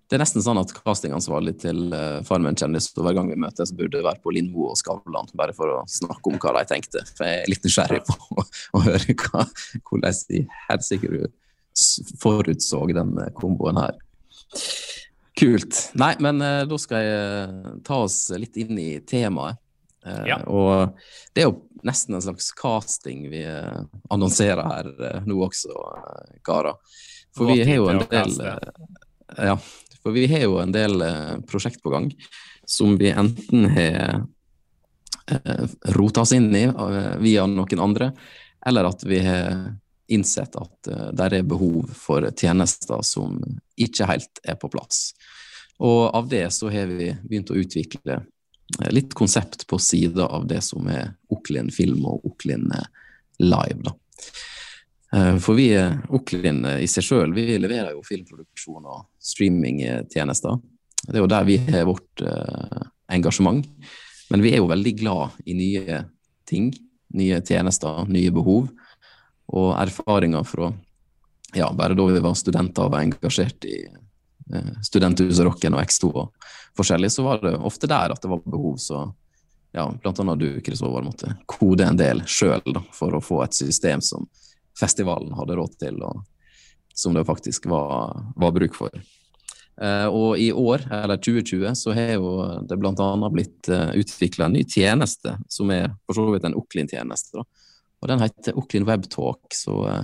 det 0.09 0.17
er 0.17 0.23
nesten 0.23 0.41
sånn 0.45 0.59
at 0.61 0.71
castingansvarlig 0.73 1.53
til 1.61 1.83
uh, 1.93 2.21
Farmen 2.25 2.57
kjendis 2.57 2.87
hver 2.97 3.12
gang 3.17 3.29
vi 3.29 3.37
møtes, 3.41 3.75
burde 3.77 4.00
være 4.07 4.23
på 4.25 4.33
Lindmo 4.33 4.71
og 4.71 4.79
Skavlan, 4.81 5.29
bare 5.37 5.53
for 5.57 5.75
å 5.75 5.83
snakke 5.91 6.33
om 6.33 6.38
hva 6.41 6.55
de 6.57 6.65
tenkte. 6.71 7.03
For 7.12 7.29
jeg 7.29 7.43
er 7.43 7.50
litt 7.53 7.67
nysgjerrig 7.69 8.00
på 8.09 8.17
å, 8.41 8.47
å 8.79 8.85
høre 8.87 9.17
hva, 9.25 9.45
hvordan 9.91 10.23
de 10.33 10.45
helsike 10.71 11.12
du 11.12 11.27
forutså 12.19 12.81
den 12.91 13.12
eh, 13.23 13.29
komboen 13.37 13.77
her. 13.79 13.99
Kult. 15.38 15.91
Nei, 15.95 16.15
men 16.19 16.41
eh, 16.43 16.65
da 16.67 16.79
skal 16.83 17.05
jeg 17.05 17.19
eh, 17.23 17.73
ta 17.87 18.00
oss 18.09 18.17
litt 18.35 18.57
inn 18.59 18.79
i 18.83 18.91
temaet. 19.07 19.61
Eh, 20.07 20.25
Ja. 20.33 20.41
Og 20.50 20.97
det 21.37 21.45
er 21.45 21.50
jo 21.50 21.59
nesten 21.87 22.17
en 22.17 22.25
slags 22.25 22.50
casting 22.59 23.29
vi 23.31 23.45
eh, 23.47 23.83
annonserer 24.11 24.65
her 24.67 24.88
eh, 25.11 25.21
nå 25.29 25.38
også, 25.47 25.77
eh, 26.00 26.38
karer. 26.47 26.81
For 27.37 27.53
vi 27.53 27.61
har 27.62 27.77
jo 27.77 27.87
en 27.93 28.03
del 28.11 28.35
eh, 28.41 28.73
Ja, 29.53 29.59
for 30.02 30.14
vi 30.14 30.26
har 30.26 30.47
jo 30.47 30.59
en 30.62 30.73
del 30.73 31.02
eh, 31.02 31.38
prosjekt 31.49 31.83
på 31.83 31.93
gang 31.93 32.11
som 32.69 32.97
vi 33.00 33.11
enten 33.11 33.69
har 33.75 34.23
eh, 35.31 35.67
rota 35.97 36.25
oss 36.25 36.33
inn 36.37 36.50
i 36.57 36.64
eh, 36.69 37.14
via 37.23 37.47
noen 37.47 37.85
andre, 37.85 38.12
eller 38.67 38.90
at 38.90 39.05
vi 39.07 39.21
har 39.25 39.75
innsett 40.09 40.57
at 40.57 40.88
det 41.12 41.25
er 41.26 41.45
behov 41.45 41.90
for 41.93 42.25
tjenester 42.33 43.02
som 43.05 43.37
ikke 43.76 44.07
helt 44.09 44.40
er 44.40 44.57
på 44.57 44.71
plass. 44.73 45.11
Og 45.85 46.09
av 46.17 46.31
det 46.31 46.47
så 46.57 46.71
har 46.73 46.88
vi 46.88 47.11
begynt 47.28 47.52
å 47.52 47.59
utvikle 47.61 48.23
litt 48.88 49.12
konsept 49.17 49.67
på 49.69 49.76
sida 49.78 50.25
av 50.33 50.47
det 50.49 50.62
som 50.64 50.88
er 50.88 51.12
Oklin 51.28 51.69
film 51.73 52.07
og 52.09 52.25
Oklin 52.25 52.71
live. 53.37 53.83
da. 53.85 53.93
For 55.09 55.57
vi, 55.57 55.71
Oklin 56.12 56.59
i 56.83 56.88
seg 56.91 57.07
sjøl, 57.07 57.31
vi 57.33 57.55
leverer 57.57 57.95
jo 57.95 58.03
filmproduksjon 58.05 58.85
og 58.85 59.07
streamingtjenester. 59.25 60.59
Det 61.07 61.17
er 61.17 61.23
jo 61.23 61.31
der 61.31 61.47
vi 61.49 61.57
har 61.71 61.87
vårt 61.88 62.23
uh, 62.25 62.83
engasjement. 63.12 63.65
Men 64.29 64.45
vi 64.45 64.53
er 64.53 64.61
jo 64.61 64.69
veldig 64.69 64.95
glad 64.99 65.38
i 65.49 65.57
nye 65.57 66.03
ting, 66.49 66.73
nye 67.17 67.41
tjenester, 67.45 68.05
nye 68.11 68.33
behov. 68.35 68.69
Og 69.49 69.71
erfaringer 69.81 70.45
fra 70.45 70.73
ja, 71.57 71.71
bare 71.73 71.97
da 71.97 72.05
vi 72.11 72.21
var 72.21 72.37
studenter 72.37 72.85
og 72.85 72.93
var 72.93 73.07
engasjert 73.07 73.65
i 73.65 73.79
uh, 73.88 74.75
Studenthuset 74.85 75.47
Rocken 75.47 75.79
og 75.79 75.85
X2 75.87 76.11
og 76.12 76.50
forskjellig, 76.77 77.11
så 77.15 77.25
var 77.25 77.41
det 77.45 77.57
ofte 77.57 77.88
der 77.91 78.12
at 78.12 78.21
det 78.23 78.31
var 78.31 78.45
behov. 78.45 78.77
Så 78.83 79.07
ja, 79.73 79.87
blant 80.03 80.21
annet 80.21 80.43
du, 80.43 80.50
Kristoffer, 80.65 81.07
måtte 81.07 81.33
kode 81.49 81.88
en 81.88 81.97
del 81.97 82.21
sjøl 82.29 82.83
for 82.93 83.17
å 83.17 83.25
få 83.25 83.41
et 83.47 83.57
system 83.57 84.05
som 84.05 84.29
festivalen 84.78 85.35
hadde 85.37 85.56
råd 85.58 85.78
til, 85.82 86.02
og 86.06 86.23
som 86.99 87.14
det 87.14 87.26
faktisk 87.28 87.66
var, 87.70 88.16
var 88.37 88.54
bruk 88.54 88.75
for. 88.75 88.94
Uh, 89.78 90.08
og 90.11 90.38
i 90.42 90.49
år, 90.50 90.82
eller 90.90 91.20
2020, 91.23 91.75
så 91.78 91.92
har 91.94 92.16
jo 92.16 92.30
det 92.66 92.76
bl.a. 92.82 93.11
blitt 93.30 93.68
uh, 93.70 93.92
eh, 93.92 94.00
utvikla 94.02 94.49
en 94.49 94.56
ny 94.56 94.64
tjeneste, 94.66 95.37
som 95.47 95.70
er 95.70 95.92
for 96.02 96.18
så 96.18 96.25
vidt 96.32 96.49
en 96.49 96.56
Oklin-tjeneste. 96.58 97.44
Og 97.99 98.11
Den 98.11 98.25
heter 98.25 98.58
Oklin 98.58 98.87
Webtalk. 98.88 99.47
Så 99.54 99.76
uh, 99.87 100.02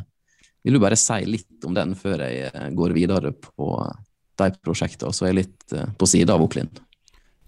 vil 0.63 0.79
du 0.79 0.83
bare 0.83 0.99
si 0.99 1.19
litt 1.27 1.67
om 1.67 1.75
den 1.75 1.97
før 1.99 2.23
jeg 2.29 2.71
går 2.79 2.95
videre 2.95 3.35
på 3.35 3.69
de 4.39 4.49
prosjektene, 4.63 5.11
så 5.15 5.27
er 5.27 5.33
jeg 5.33 5.41
litt 5.43 5.75
på 5.99 6.07
sida 6.09 6.39
av 6.39 6.47
Oklin. 6.47 6.71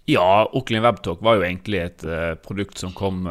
Ja, 0.07 0.45
Oklin 0.55 0.83
Webtalk 0.83 1.23
var 1.23 1.39
jo 1.39 1.47
egentlig 1.47 1.81
et 1.81 2.05
produkt 2.43 2.79
som 2.79 2.93
kom 2.95 3.25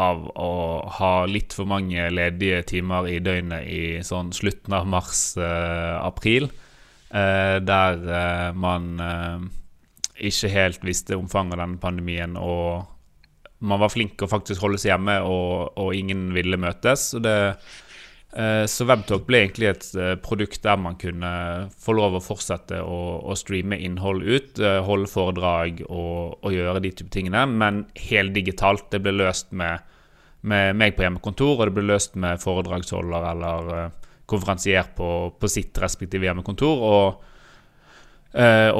av 0.00 0.24
å 0.40 0.52
ha 0.98 1.14
litt 1.28 1.52
for 1.52 1.68
mange 1.68 2.06
ledige 2.12 2.62
timer 2.70 3.08
i 3.10 3.18
døgnet 3.20 3.66
i 3.68 3.82
sånn 4.06 4.32
slutten 4.32 4.76
av 4.76 4.88
mars-april. 4.88 6.48
Eh, 7.12 7.58
der 7.60 8.06
eh, 8.08 8.48
man 8.56 8.88
eh, 9.04 9.44
ikke 10.30 10.52
helt 10.54 10.86
visste 10.86 11.18
omfanget 11.18 11.58
av 11.58 11.64
denne 11.66 11.82
pandemien, 11.82 12.38
og 12.40 12.88
man 13.62 13.82
var 13.82 13.92
flink 13.92 14.22
å 14.24 14.30
faktisk 14.30 14.64
holde 14.64 14.80
seg 14.80 14.94
hjemme, 14.94 15.18
og, 15.28 15.76
og 15.76 15.92
ingen 15.94 16.30
ville 16.34 16.58
møtes. 16.60 17.10
Så, 17.12 17.20
det, 17.22 17.36
så 18.32 18.86
Webtalk 18.88 19.26
ble 19.28 19.42
egentlig 19.42 19.66
et 19.68 19.86
produkt 20.24 20.62
der 20.64 20.78
man 20.80 20.94
kunne 20.96 21.32
få 21.76 21.92
lov 21.98 22.14
å 22.16 22.22
fortsette 22.24 22.78
å, 22.80 23.00
å 23.28 23.34
streame 23.36 23.76
innhold 23.84 24.24
ut, 24.24 24.62
holde 24.86 25.10
foredrag 25.12 25.82
og, 25.84 26.38
og, 26.38 26.48
gjøre 26.54 26.80
de 26.80 26.94
type 26.96 27.12
tingene, 27.12 27.42
men 27.50 27.82
heldigitalt. 28.08 28.86
Det 28.94 29.02
ble 29.04 29.12
løst 29.18 29.52
med, 29.52 29.84
med 30.48 30.80
meg 30.80 30.96
på 30.96 31.04
hjemmekontor, 31.04 31.58
og 31.58 31.68
det 31.68 31.76
ble 31.76 31.84
løst 31.90 32.16
med 32.16 32.40
foredragsholder 32.40 33.28
eller 33.34 33.70
konferansier 34.32 34.88
på, 34.96 35.10
på 35.36 35.52
sitt 35.52 35.76
respektive 35.84 36.30
hjemmekontor. 36.30 36.88
Og, 36.88 37.28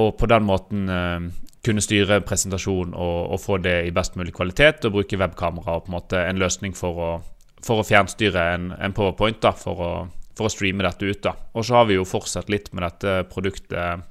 og 0.01 0.11
på 0.17 0.33
den 0.33 0.49
måten 0.49 0.89
kunne 1.63 1.83
styre 1.85 2.21
presentasjon 2.27 2.95
og, 2.95 3.19
og, 3.33 3.39
få 3.41 3.59
det 3.63 3.77
i 3.87 3.95
best 3.95 4.17
mulig 4.19 4.35
kvalitet. 4.35 4.85
Og 4.87 4.99
bruke 4.99 5.19
webkamera 5.19 5.79
og 5.79 5.87
på 5.87 5.93
en 5.93 5.99
måte 5.99 6.23
en 6.27 6.41
løsning 6.41 6.75
for 6.77 6.99
å, 6.99 7.11
for 7.67 7.83
å 7.83 7.87
fjernstyre 7.87 8.47
en, 8.55 8.71
en 8.75 8.95
powerpoint 8.97 9.41
da, 9.43 9.53
for 9.57 9.83
å, 9.83 9.91
for 10.37 10.49
å, 10.49 10.53
streame 10.53 10.85
dette 10.87 11.09
ut. 11.09 11.21
da. 11.25 11.37
Og 11.55 11.67
så 11.67 11.79
har 11.79 11.91
vi 11.91 11.99
jo 11.99 12.09
fortsatt 12.09 12.51
litt 12.53 12.73
med 12.73 12.87
dette 12.87 13.23
produktet 13.31 14.03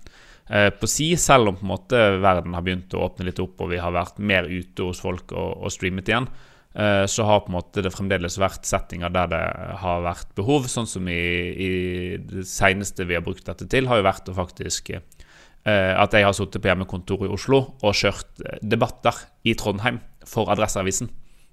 uh, 0.51 0.69
på 0.77 0.89
si, 0.89 1.11
selv 1.19 1.51
om 1.51 1.59
på 1.59 1.67
en 1.67 1.73
måte 1.73 2.05
verden 2.23 2.55
har 2.57 2.63
begynt 2.65 2.95
å 2.95 3.03
åpne 3.07 3.27
litt 3.29 3.41
opp 3.43 3.61
og 3.63 3.73
vi 3.73 3.81
har 3.83 3.93
vært 3.95 4.19
mer 4.19 4.47
ute 4.49 4.87
hos 4.87 5.03
folk 5.03 5.35
og, 5.35 5.65
og 5.65 5.75
streamet 5.75 6.11
igjen. 6.11 6.31
Eh, 6.73 7.05
så 7.05 7.23
har 7.23 7.41
på 7.43 7.51
en 7.51 7.57
måte 7.57 7.83
det 7.83 7.91
fremdeles 7.91 8.37
vært 8.39 8.67
settinger 8.67 9.11
der 9.11 9.31
det 9.31 9.41
har 9.81 10.05
vært 10.05 10.29
behov. 10.37 10.69
Sånn 10.71 10.87
som 10.87 11.07
i, 11.11 11.19
i 11.51 11.71
det 12.23 12.45
seneste 12.47 13.07
vi 13.09 13.17
har 13.17 13.25
brukt 13.25 13.45
dette 13.47 13.67
til, 13.71 13.89
har 13.91 13.99
jo 13.99 14.07
vært 14.07 14.31
å 14.31 14.37
faktisk 14.37 14.93
eh, 14.95 15.01
at 15.67 16.15
jeg 16.15 16.27
har 16.27 16.35
sittet 16.37 16.63
på 16.63 16.71
hjemmekontoret 16.71 17.27
i 17.27 17.33
Oslo 17.35 17.63
og 17.81 17.97
kjørt 17.97 18.45
eh, 18.45 18.61
debatter 18.63 19.19
i 19.43 19.55
Trondheim 19.59 19.99
for 20.27 20.51
Adresseavisen. 20.53 21.11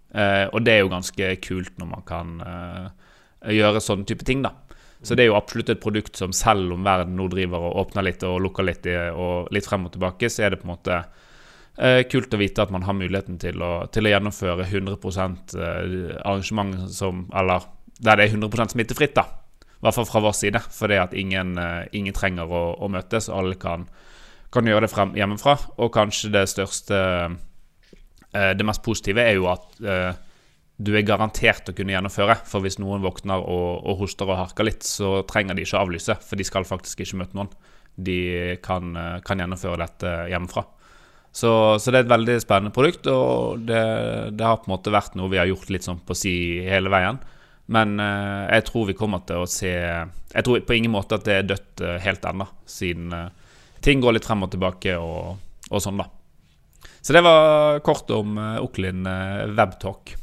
Og 0.08 0.62
det 0.64 0.72
er 0.72 0.78
jo 0.80 0.88
ganske 0.88 1.26
kult 1.44 1.74
når 1.76 1.88
man 1.90 2.04
kan 2.08 2.30
gjøre 3.44 3.82
sånne 3.84 4.08
type 4.08 4.24
ting, 4.24 4.40
da. 4.40 4.54
Så 5.04 5.12
det 5.14 5.26
er 5.26 5.28
jo 5.28 5.36
absolutt 5.36 5.68
et 5.74 5.82
produkt 5.82 6.16
som 6.16 6.32
selv 6.32 6.72
om 6.74 6.86
verden 6.86 7.12
nå 7.18 7.26
driver 7.30 7.66
og 7.68 7.76
åpner 7.82 8.06
litt 8.08 8.24
og 8.24 8.40
lukker 8.46 8.66
litt 8.66 8.88
og 9.12 9.52
litt 9.54 9.68
frem 9.68 9.84
og 9.84 9.92
tilbake, 9.94 10.30
så 10.32 10.46
er 10.46 10.54
det 10.54 10.62
på 10.62 10.66
en 10.66 10.72
måte 10.72 11.02
Eh, 11.78 12.00
kult 12.10 12.32
å 12.34 12.40
vite 12.40 12.64
at 12.64 12.72
man 12.74 12.82
har 12.82 12.96
muligheten 12.98 13.36
til 13.38 13.62
å, 13.62 13.86
til 13.94 14.08
å 14.08 14.10
gjennomføre 14.10 14.64
100 14.66 14.96
eh, 14.98 16.16
arrangement 16.26 16.88
som 16.90 17.28
Eller 17.30 17.68
der 18.02 18.18
det 18.18 18.24
er 18.26 18.34
100 18.34 18.72
smittefritt, 18.72 19.14
da. 19.14 19.24
I 19.78 19.86
hvert 19.86 19.94
fall 19.94 20.08
fra 20.10 20.22
vår 20.22 20.34
side. 20.34 20.62
Fordi 20.74 20.98
at 20.98 21.14
ingen, 21.14 21.54
ingen 21.94 22.14
trenger 22.14 22.50
å, 22.50 22.62
å, 22.78 22.88
møtes. 22.90 23.26
Alle 23.30 23.54
kan, 23.58 23.88
kan 24.54 24.66
gjøre 24.66 24.86
det 24.86 24.90
frem 24.90 25.14
hjemmefra. 25.18 25.56
Og 25.82 25.90
kanskje 25.94 26.30
det 26.34 26.44
største 26.50 26.98
Det 28.58 28.66
mest 28.66 28.82
positive 28.84 29.22
er 29.24 29.38
jo 29.38 29.48
at 29.50 29.64
du 30.78 30.92
er 30.94 31.06
garantert 31.06 31.70
å 31.70 31.74
kunne 31.74 31.94
gjennomføre. 31.94 32.36
For 32.46 32.62
hvis 32.62 32.78
noen 32.78 33.02
våkner 33.02 33.40
og, 33.42 33.80
og, 33.82 33.96
hoster 34.04 34.28
og 34.30 34.38
harker 34.38 34.68
litt, 34.68 34.86
så 34.86 35.24
trenger 35.26 35.58
de 35.58 35.64
ikke 35.66 35.80
avlyse. 35.80 36.14
For 36.22 36.38
de 36.38 36.46
skal 36.46 36.68
faktisk 36.68 37.02
ikke 37.02 37.22
møte 37.22 37.38
noen. 37.38 37.50
De 37.98 38.18
kan, 38.62 38.94
kan 39.26 39.42
gjennomføre 39.42 39.80
dette 39.82 40.12
hjemmefra. 40.30 40.64
Så, 41.32 41.50
så, 41.78 41.90
det 41.90 42.00
er 42.00 42.06
et 42.06 42.12
veldig 42.12 42.36
spennende 42.42 42.74
produkt, 42.74 43.06
og 43.12 43.64
det, 43.68 43.80
det, 44.34 44.44
har 44.44 44.60
på 44.62 44.68
en 44.68 44.74
måte 44.74 44.92
vært 44.94 45.18
noe 45.18 45.30
vi 45.30 45.40
har 45.40 45.48
gjort 45.50 45.70
litt 45.70 45.86
sånn 45.86 46.00
på 46.06 46.16
si 46.16 46.32
hele 46.66 46.90
veien. 46.92 47.20
Men 47.68 47.98
eh, 48.00 48.44
jeg 48.56 48.68
tror 48.70 48.88
vi 48.88 48.96
kommer 48.96 49.20
til 49.28 49.42
å 49.42 49.48
se 49.50 49.68
Jeg 49.68 50.44
tror 50.46 50.62
på 50.64 50.76
ingen 50.78 50.94
måte 50.94 51.18
at 51.18 51.26
det 51.26 51.34
er 51.34 51.50
dødt 51.50 51.82
eh, 51.84 51.98
helt 52.00 52.24
ennå, 52.24 52.46
siden 52.68 53.12
eh, 53.12 53.50
ting 53.84 54.00
går 54.00 54.16
litt 54.16 54.28
frem 54.28 54.46
og 54.46 54.50
tilbake 54.54 54.96
og, 54.96 55.36
og, 55.68 55.82
sånn, 55.84 56.00
da. 56.00 56.08
Så 57.08 57.12
det 57.12 57.20
var 57.20 57.80
kort 57.80 58.10
om 58.10 58.38
eh, 58.38 58.62
Oklin 58.62 59.06
eh, 59.06 59.46
Webtalk. 59.46 60.16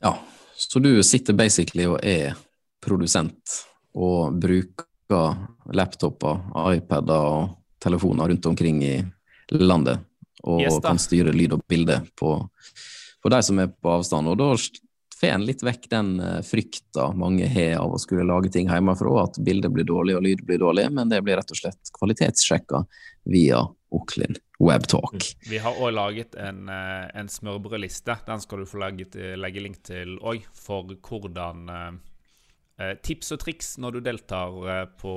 Ja, 0.00 0.18
så 0.54 0.78
du 0.78 1.02
sitter 1.02 1.32
basically 1.32 1.84
og 1.86 2.00
er 2.02 2.32
produsent 2.82 3.52
og 3.94 4.34
bruker 4.34 5.36
laptoper, 5.70 6.40
iPader 6.74 7.28
og 7.28 7.52
telefoner 7.78 8.32
rundt 8.32 8.48
omkring 8.50 8.80
i 8.82 8.96
landet, 9.54 10.02
og 10.42 10.64
yes, 10.64 10.80
kan 10.82 10.98
styre 10.98 11.30
lyd 11.30 11.54
og 11.54 11.62
bilde 11.70 12.00
på, 12.18 12.34
på 13.22 13.32
de 13.36 13.40
som 13.46 13.62
er 13.62 13.70
på 13.70 13.92
avstand. 13.94 14.32
Og 14.32 14.40
da 14.42 14.48
får 15.20 15.36
en 15.36 15.46
litt 15.46 15.62
vekk 15.62 15.86
den 15.94 16.10
uh, 16.18 16.40
frykta 16.42 17.12
mange 17.14 17.46
har 17.46 17.78
av 17.84 17.94
å 17.94 18.02
skulle 18.02 18.26
lage 18.26 18.50
ting 18.58 18.66
hjemmefra, 18.74 19.14
at 19.22 19.38
bildet 19.38 19.70
blir 19.70 19.86
dårlig 19.86 20.18
og 20.18 20.26
lyd 20.26 20.42
blir 20.50 20.58
dårlig, 20.66 20.88
men 20.98 21.14
det 21.14 21.22
blir 21.22 21.38
rett 21.38 21.54
og 21.54 21.62
slett 21.62 21.94
kvalitetssjekka 21.94 22.82
via 23.30 23.62
Oklin 23.94 24.34
Webtalk. 24.62 25.18
Mm. 25.18 25.48
Vi 25.50 25.60
har 25.60 25.80
òg 25.80 25.92
laget 25.92 26.36
en, 26.40 26.64
uh, 26.70 27.06
en 27.12 27.28
smørbrødliste. 27.28 28.18
Den 28.26 28.40
skal 28.40 28.62
du 28.62 28.68
få 28.68 28.80
legge, 28.80 29.08
legge 29.36 29.64
link 29.64 29.82
til 29.84 30.16
òg, 30.20 30.46
for 30.56 30.94
hvordan 30.96 31.68
uh, 31.72 32.94
Tips 33.04 33.32
og 33.32 33.40
triks 33.40 33.76
når 33.80 33.96
du 33.96 34.00
deltar 34.04 34.90
på, 35.00 35.12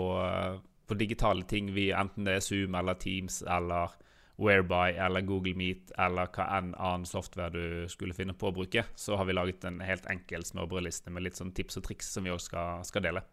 på 0.88 0.96
digitale 0.96 1.44
ting, 1.44 1.74
enten 1.76 2.24
det 2.24 2.38
er 2.38 2.46
Zoom 2.46 2.78
eller 2.80 2.96
Teams 2.96 3.42
eller 3.44 3.98
Whereby 4.40 4.96
eller 4.96 5.22
Google 5.22 5.54
Meet 5.60 5.92
eller 6.00 6.30
hva 6.32 6.46
enn 6.58 6.72
annen 6.78 7.08
software 7.08 7.52
du 7.52 7.90
skulle 7.92 8.16
finne 8.16 8.36
på 8.38 8.50
å 8.50 8.56
bruke, 8.56 8.86
så 8.96 9.18
har 9.20 9.28
vi 9.28 9.36
laget 9.36 9.66
en 9.68 9.82
helt 9.84 10.08
enkel 10.12 10.46
smørbrødliste 10.48 11.12
med 11.12 11.26
litt 11.26 11.40
sånn 11.40 11.52
tips 11.56 11.82
og 11.82 11.86
triks 11.90 12.14
som 12.16 12.24
vi 12.24 12.32
også 12.32 12.52
skal, 12.52 12.86
skal 12.88 13.06
dele. 13.10 13.26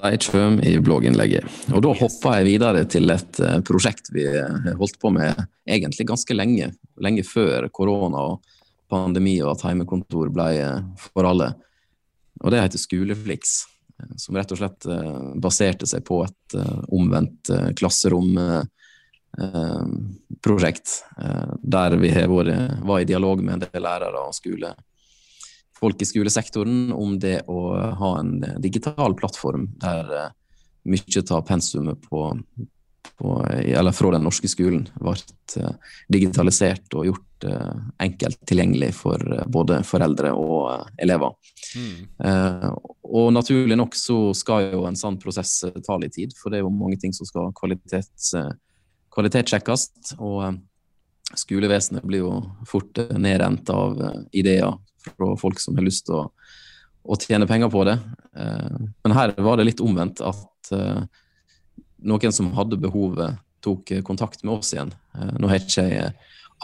De 0.00 0.18
kommer 0.22 0.64
i 0.64 0.76
blogginnlegget. 0.80 1.46
Og 1.74 1.82
da 1.84 1.94
hopper 1.98 2.38
jeg 2.38 2.46
videre 2.46 2.84
til 2.88 3.10
et 3.12 3.40
uh, 3.42 3.58
prosjekt 3.66 4.12
vi 4.14 4.26
holdt 4.78 5.00
på 5.02 5.10
med 5.14 5.42
egentlig 5.68 6.06
ganske 6.08 6.36
lenge. 6.36 6.70
Lenge 7.02 7.24
før 7.26 7.68
korona 7.74 8.22
og 8.32 8.54
pandemi 8.90 9.36
og 9.42 9.56
at 9.56 9.66
heimekontor 9.68 10.30
ble 10.34 10.48
uh, 10.62 11.08
for 11.10 11.28
alle. 11.28 11.52
Og 12.40 12.54
det 12.54 12.62
heter 12.62 12.80
Skoleflix. 12.80 13.60
Som 14.16 14.38
rett 14.38 14.48
og 14.54 14.56
slett 14.56 14.86
baserte 15.44 15.84
seg 15.84 16.06
på 16.08 16.22
et 16.24 16.54
omvendt 16.88 17.50
klasserom 17.76 18.30
Eh, 19.38 19.82
prosjekt 20.42 21.04
eh, 21.22 21.52
der 21.62 21.90
vi 21.90 22.26
var 22.82 23.00
i 23.00 23.04
dialog 23.04 23.42
med 23.42 23.54
en 23.54 23.62
del 23.62 23.82
lærere 23.84 24.24
og 24.26 24.34
skole, 24.34 24.72
folk 25.80 26.02
i 26.02 26.08
skolesektoren 26.08 26.92
om 26.92 27.16
det 27.20 27.40
å 27.48 27.60
ha 28.00 28.10
en 28.20 28.36
digital 28.62 29.16
plattform 29.18 29.70
der 29.80 30.12
eh, 30.16 30.28
mye 30.90 31.22
av 31.30 31.42
pensumet 31.48 32.00
på, 32.08 32.22
på, 33.20 33.32
eller 33.48 33.92
fra 33.92 34.12
den 34.14 34.24
norske 34.24 34.48
skolen 34.48 34.86
ble 35.00 35.16
digitalisert 36.08 36.94
og 36.96 37.10
gjort 37.10 37.26
enkelt 38.00 38.40
tilgjengelig 38.48 38.90
for 38.96 39.22
både 39.48 39.78
foreldre 39.88 40.32
og 40.36 40.88
elever. 41.00 41.32
Mm. 41.76 42.74
Og 43.08 43.30
naturlig 43.32 43.78
nok 43.80 43.96
så 43.96 44.18
skal 44.36 44.70
jo 44.74 44.82
en 44.88 44.98
sånn 44.98 45.16
prosess 45.20 45.54
ta 45.84 45.96
litt 46.00 46.16
tid, 46.16 46.34
for 46.36 46.52
det 46.52 46.60
er 46.60 46.66
jo 46.66 46.72
mange 46.72 46.98
ting 47.00 47.14
som 47.16 47.28
skal 47.28 47.48
kvalitets, 47.56 48.34
kvalitetssjekkes. 49.16 49.86
Og 50.20 50.60
skolevesenet 51.40 52.04
blir 52.04 52.24
jo 52.24 52.34
fort 52.68 53.00
nedrent 53.16 53.72
av 53.72 54.00
ideer 54.36 54.76
fra 55.06 55.34
folk 55.40 55.60
som 55.62 55.78
har 55.78 55.86
lyst 55.86 56.06
til 56.08 56.18
å, 56.18 56.24
å 57.04 57.18
tjene 57.20 57.48
penger 57.48 57.70
på 57.72 57.84
det. 57.88 57.96
Men 58.34 59.14
her 59.16 59.32
var 59.40 59.58
det 59.58 59.68
litt 59.70 59.80
omvendt, 59.84 60.20
at 60.20 60.72
noen 62.04 62.34
som 62.34 62.50
hadde 62.56 62.78
behovet, 62.80 63.38
tok 63.60 63.92
kontakt 64.04 64.44
med 64.44 64.60
oss 64.60 64.72
igjen. 64.74 64.92
Eh, 65.14 65.32
nå 65.40 65.50
har 65.50 65.62
ikke 65.62 65.86
jeg 65.88 66.12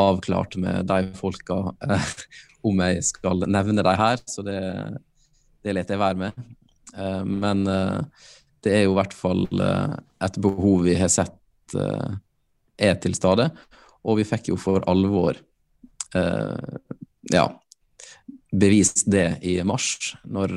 avklart 0.00 0.56
med 0.60 0.88
de 0.88 1.12
folka 1.16 1.58
eh, 1.84 2.12
om 2.66 2.82
jeg 2.84 3.04
skal 3.06 3.46
nevne 3.48 3.84
de 3.84 3.96
her, 4.00 4.22
så 4.28 4.44
det, 4.46 4.60
det 5.64 5.76
lar 5.76 5.92
jeg 5.92 6.02
være 6.02 6.20
med. 6.26 6.46
Eh, 6.96 7.22
men 7.24 7.64
det 7.66 8.74
er 8.74 8.86
jo 8.86 8.94
i 8.94 8.98
hvert 8.98 9.14
fall 9.14 9.44
et 9.54 10.40
behov 10.42 10.86
vi 10.88 10.96
har 10.98 11.12
sett 11.12 11.76
er 11.76 12.96
til 13.02 13.14
stede. 13.18 13.50
Og 14.06 14.20
vi 14.20 14.26
fikk 14.26 14.50
jo 14.52 14.56
for 14.58 14.84
alvor 14.90 15.38
ja, 16.14 17.44
bevist 18.52 19.04
det 19.10 19.38
i 19.46 19.58
mars, 19.66 20.16
når 20.24 20.54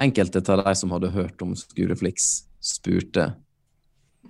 enkelte 0.00 0.42
av 0.52 0.64
de 0.64 0.74
som 0.78 0.92
hadde 0.94 1.12
hørt 1.14 1.42
om 1.44 1.56
Skureflix, 1.58 2.46
spurte 2.60 3.30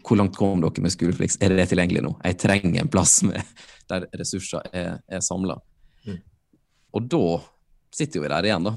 hvor 0.07 0.17
langt 0.17 0.37
kom 0.37 0.61
dere 0.63 0.83
med 0.83 0.93
Skureflix, 0.93 1.37
Er 1.41 1.55
det 1.55 1.69
tilgjengelig 1.71 2.03
nå? 2.05 2.15
Jeg 2.25 2.39
trenger 2.41 2.81
en 2.81 2.93
plass 2.93 3.23
med, 3.29 3.43
der 3.91 4.07
ressurser 4.17 4.63
er, 4.73 5.01
er 5.09 5.25
samla. 5.25 5.59
Mm. 6.07 6.21
Og 6.97 7.11
da 7.11 7.25
sitter 7.95 8.23
vi 8.23 8.31
der 8.33 8.49
igjen, 8.49 8.71
da. 8.71 8.77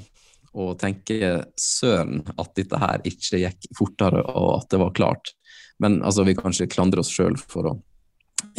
Og 0.53 0.75
tenker 0.77 1.45
søren 1.57 2.22
at 2.38 2.51
dette 2.57 2.77
her 2.77 3.01
ikke 3.10 3.41
gikk 3.41 3.72
fortere, 3.77 4.22
og 4.22 4.60
at 4.60 4.69
det 4.74 4.81
var 4.81 4.93
klart. 4.93 5.33
Men 5.81 6.01
altså, 6.03 6.25
vi 6.27 6.36
kan 6.38 6.53
ikke 6.53 6.75
klandre 6.75 7.01
oss 7.01 7.13
sjøl 7.13 7.38
for 7.39 7.72
å 7.72 7.77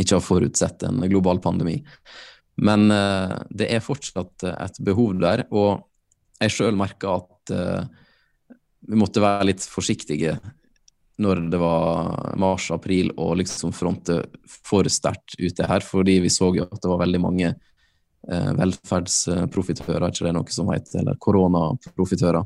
ikke 0.01 0.17
ha 0.17 0.25
forutsett 0.25 0.83
en 0.89 1.05
global 1.11 1.39
pandemi. 1.45 1.77
Men 2.63 2.87
uh, 2.93 3.35
det 3.51 3.71
er 3.73 3.83
fortsatt 3.85 4.47
et 4.53 4.81
behov 4.85 5.17
der. 5.23 5.47
Og 5.51 5.83
jeg 6.43 6.55
sjøl 6.55 6.77
merka 6.79 7.19
at 7.23 7.55
uh, 7.55 7.87
vi 8.85 8.99
måtte 9.01 9.23
være 9.25 9.49
litt 9.49 9.65
forsiktige 9.67 10.37
når 11.23 11.45
det 11.51 11.59
var 11.63 12.35
mars-april, 12.41 13.13
og 13.23 13.37
liksom 13.39 13.73
fronte 13.75 14.19
for 14.67 14.89
sterkt 14.91 15.37
ute 15.39 15.67
her. 15.69 15.85
Fordi 15.87 16.19
vi 16.25 16.33
så 16.33 16.51
jo 16.57 16.67
at 16.67 16.81
det 16.83 16.91
var 16.91 17.03
veldig 17.05 17.21
mange 17.23 17.53
eh, 17.53 18.51
velferdsprofitører, 18.59 20.09
ikke 20.09 20.27
det 20.27 20.33
er 20.33 20.37
noe 20.41 20.55
som 20.57 20.73
heter, 20.75 21.01
eller 21.03 21.21
koronaprofitører, 21.23 22.43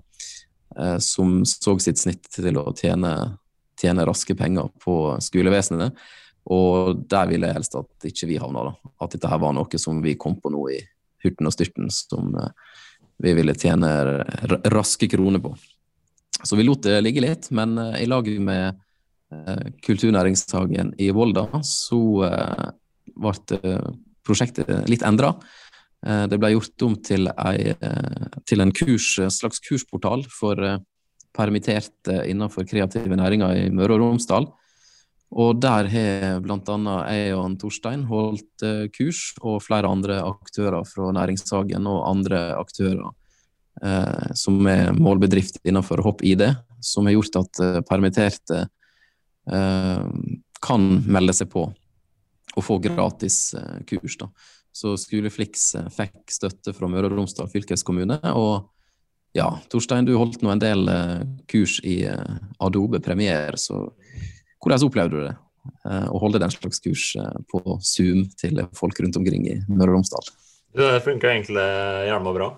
eh, 0.77 0.99
som 1.05 1.41
så 1.49 1.79
sitt 1.81 2.03
snitt 2.03 2.29
til 2.35 2.61
å 2.61 2.69
tjene, 2.77 3.15
tjene, 3.81 4.07
raske 4.09 4.37
penger 4.37 4.69
på 4.85 4.99
skolevesenet. 5.25 5.97
Og 6.49 7.03
der 7.11 7.29
ville 7.29 7.49
jeg 7.49 7.59
helst 7.59 7.77
at 7.77 8.09
ikke 8.09 8.29
vi 8.31 8.39
havna, 8.41 8.71
da. 8.71 8.93
At 9.05 9.15
dette 9.15 9.29
her 9.29 9.41
var 9.43 9.55
noe 9.57 9.81
som 9.81 10.01
vi 10.05 10.17
kom 10.21 10.39
på 10.41 10.53
nå 10.53 10.63
i 10.73 10.79
hurten 11.25 11.49
og 11.51 11.55
styrten, 11.55 11.91
som 11.93 12.33
eh, 12.39 12.53
vi 13.21 13.35
ville 13.37 13.57
tjene 13.59 13.91
raske 14.73 15.11
kroner 15.11 15.43
på. 15.45 15.53
Så 16.39 16.57
vi 16.57 16.65
lot 16.65 16.87
det 16.87 17.01
ligge 17.03 17.25
litt, 17.25 17.49
men 17.51 17.75
uh, 17.81 17.97
i 17.99 18.07
lag 18.07 18.29
med 18.41 18.79
uh, 19.35 19.65
Kulturnæringshagen 19.83 20.95
i 21.03 21.11
Volda 21.11 21.49
så 21.67 21.99
ble 23.19 23.59
prosjektet 24.23 24.71
litt 24.87 25.03
endra. 25.03 25.33
Det 25.99 26.37
ble 26.39 26.53
gjort 26.53 26.85
om 26.87 26.93
til, 27.03 27.27
ei, 27.43 27.73
til 28.47 28.63
en 28.63 28.71
kurs, 28.71 29.09
slags 29.35 29.59
kursportal 29.65 30.23
for 30.31 30.61
permitterte 31.35 32.21
innenfor 32.31 32.69
kreative 32.69 33.19
næringer 33.19 33.65
i 33.65 33.65
Møre 33.75 33.97
og 33.97 34.05
Romsdal. 34.05 34.47
Og 35.29 35.59
der 35.61 35.91
har 35.93 36.39
bl.a. 36.41 36.77
jeg 37.13 37.35
og 37.37 37.57
Torstein 37.61 38.07
holdt 38.09 38.65
kurs, 38.97 39.35
og 39.45 39.61
flere 39.61 39.91
andre 39.91 40.23
aktører 40.25 40.87
fra 40.89 41.11
Næringshagen 41.13 41.85
og 41.91 42.07
andre 42.09 42.41
aktører 42.57 43.03
eh, 43.83 44.33
som 44.35 44.67
er 44.67 44.93
målbedrift 44.97 45.61
innenfor 45.65 46.03
Hopp 46.05 46.25
ID, 46.25 46.47
som 46.81 47.07
har 47.07 47.17
gjort 47.19 47.41
at 47.43 47.61
eh, 47.65 47.81
permitterte 47.89 48.63
eh, 49.51 50.07
kan 50.65 50.89
melde 51.07 51.37
seg 51.37 51.51
på 51.53 51.69
og 52.59 52.65
få 52.65 52.79
gratis 52.83 53.55
eh, 53.55 53.79
kurs. 53.87 54.17
Da. 54.21 54.31
Så 54.75 54.97
Skoleflix 55.01 55.71
eh, 55.79 55.93
fikk 55.95 56.35
støtte 56.35 56.75
fra 56.77 56.91
Møre 56.91 57.11
og 57.11 57.19
Romsdal 57.19 57.51
fylkeskommune. 57.53 58.21
og 58.35 58.75
ja, 59.37 59.51
Torstein, 59.71 60.07
du 60.09 60.17
holdt 60.17 60.41
nå 60.43 60.51
en 60.51 60.63
del 60.63 60.89
eh, 60.91 61.23
kurs 61.51 61.79
i 61.85 62.01
Adobe 62.65 63.01
Premiere, 63.05 63.59
så 63.61 63.85
hvordan 64.63 64.87
opplevde 64.87 65.17
du 65.17 65.27
det? 65.27 65.37
Å 65.85 66.21
holde 66.23 66.41
den 66.41 66.53
slags 66.53 66.81
kurs 66.81 67.11
på 67.53 67.61
Zoom 67.85 68.23
til 68.41 68.63
folk 68.77 68.99
rundt 69.05 69.19
omkring 69.21 69.45
i 69.51 69.59
Møre 69.69 69.93
og 69.93 69.99
Romsdal? 69.99 70.31
Det 70.79 70.89
funka 71.05 71.29
egentlig 71.33 71.65
gjerne 72.09 72.33
bra. 72.37 72.49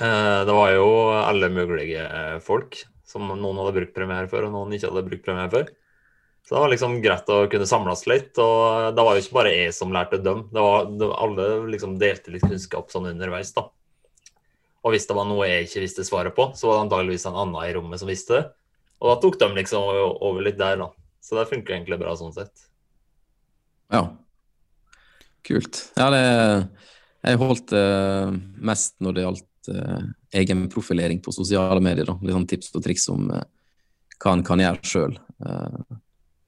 Eh, 0.00 0.44
det 0.44 0.52
var 0.52 0.70
jo 0.74 0.88
alle 1.16 1.48
mulige 1.48 2.04
eh, 2.04 2.38
folk 2.44 2.76
som 3.06 3.28
noen 3.30 3.60
hadde 3.62 3.76
brukt 3.78 3.94
premiere 3.96 4.28
før, 4.28 4.48
og 4.48 4.56
noen 4.56 4.74
ikke 4.76 4.90
hadde 4.90 5.04
brukt 5.06 5.24
premiere 5.24 5.52
før. 5.52 5.70
Så 6.46 6.54
det 6.54 6.62
var 6.62 6.70
liksom 6.70 6.98
greit 7.02 7.30
å 7.32 7.38
kunne 7.50 7.66
samles 7.66 8.04
litt. 8.10 8.36
Og 8.42 8.92
det 8.94 9.06
var 9.06 9.16
jo 9.16 9.22
ikke 9.24 9.38
bare 9.38 9.54
jeg 9.54 9.72
som 9.74 9.94
lærte 9.94 10.20
dem. 10.22 10.44
Det 10.52 10.62
var, 10.62 10.84
det, 10.92 11.08
alle 11.16 11.46
liksom 11.72 11.96
delte 11.98 12.34
litt 12.34 12.44
kunnskap 12.44 12.92
sånn 12.92 13.08
underveis. 13.10 13.50
da. 13.56 13.64
Og 14.86 14.94
hvis 14.94 15.08
det 15.08 15.16
var 15.18 15.26
noe 15.26 15.48
jeg 15.48 15.66
ikke 15.66 15.82
visste 15.82 16.06
svaret 16.06 16.36
på, 16.36 16.52
så 16.54 16.68
var 16.68 16.76
det 16.76 16.84
antageligvis 16.84 17.26
en 17.26 17.40
annen 17.42 17.58
i 17.64 17.72
rommet 17.74 18.02
som 18.02 18.10
visste 18.10 18.36
det. 18.36 18.44
Og 19.00 19.10
da 19.10 19.16
tok 19.20 19.38
de 19.40 19.48
liksom 19.58 19.82
over 20.24 20.44
litt 20.44 20.58
der, 20.60 20.78
da. 20.80 20.90
Så 21.20 21.36
det 21.36 21.48
funker 21.50 21.74
egentlig 21.74 21.98
bra 22.00 22.14
sånn 22.16 22.34
sett. 22.34 22.66
Ja. 23.92 24.04
Kult. 25.46 25.80
Ja, 25.98 26.10
det 26.10 26.22
Jeg 27.26 27.40
holdt 27.40 27.72
uh, 27.74 28.30
mest 28.62 28.94
når 29.02 29.16
det 29.16 29.24
gjaldt 29.24 29.70
uh, 29.74 30.04
egen 30.38 30.66
profilering 30.70 31.18
på 31.22 31.34
sosiale 31.34 31.80
medier. 31.82 32.06
Da. 32.06 32.14
Litt 32.22 32.36
sånn 32.36 32.48
tips 32.50 32.70
og 32.74 32.84
triks 32.86 33.08
om 33.10 33.26
uh, 33.34 33.42
hva 34.22 34.36
en 34.36 34.44
kan 34.46 34.62
gjøre 34.62 34.88
sjøl, 34.88 35.16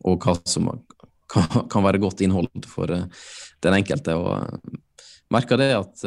og 0.09 0.23
hva 0.25 0.33
som 0.49 0.71
kan, 1.29 1.49
kan, 1.73 1.85
være 1.85 2.01
godt 2.01 2.23
innhold 2.25 2.65
for 2.71 2.89
den 2.89 3.77
enkelte. 3.77 4.15
Og 4.17 4.79
merka 5.35 5.59
det 5.61 5.69
at 5.77 6.05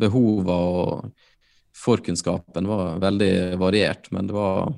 behova 0.00 0.56
og 0.56 1.12
forkunnskapen 1.76 2.66
var 2.66 2.98
veldig 3.04 3.60
variert, 3.60 4.10
men 4.10 4.26
det 4.26 4.34
var 4.34 4.74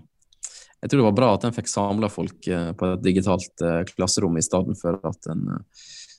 jeg 0.81 0.91
tror 0.91 1.01
det 1.01 1.07
var 1.09 1.17
bra 1.17 1.29
at 1.35 1.45
en 1.49 1.55
fikk 1.57 1.69
samla 1.71 2.11
folk 2.13 2.47
på 2.79 2.89
et 2.89 3.03
digitalt 3.03 3.63
klasserom, 3.91 4.37
i 4.39 4.45
stedet 4.47 4.77
for 4.79 4.99
at 5.09 5.27
en 5.33 5.49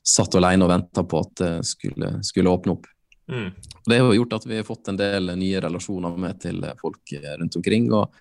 satt 0.09 0.35
alene 0.35 0.65
og 0.65 0.71
venta 0.71 1.03
på 1.07 1.21
at 1.23 1.35
det 1.39 1.51
skulle, 1.67 2.17
skulle 2.25 2.51
åpne 2.51 2.75
opp. 2.75 2.87
Mm. 3.31 3.51
Det 3.85 3.99
har 3.99 4.13
gjort 4.13 4.33
at 4.33 4.45
vi 4.45 4.57
har 4.57 4.63
fått 4.63 4.87
en 4.87 4.97
del 4.97 5.31
nye 5.37 5.61
relasjoner 5.61 6.17
med 6.17 6.39
til 6.41 6.63
folk 6.81 7.13
rundt 7.39 7.55
omkring. 7.55 7.91
og 7.93 8.13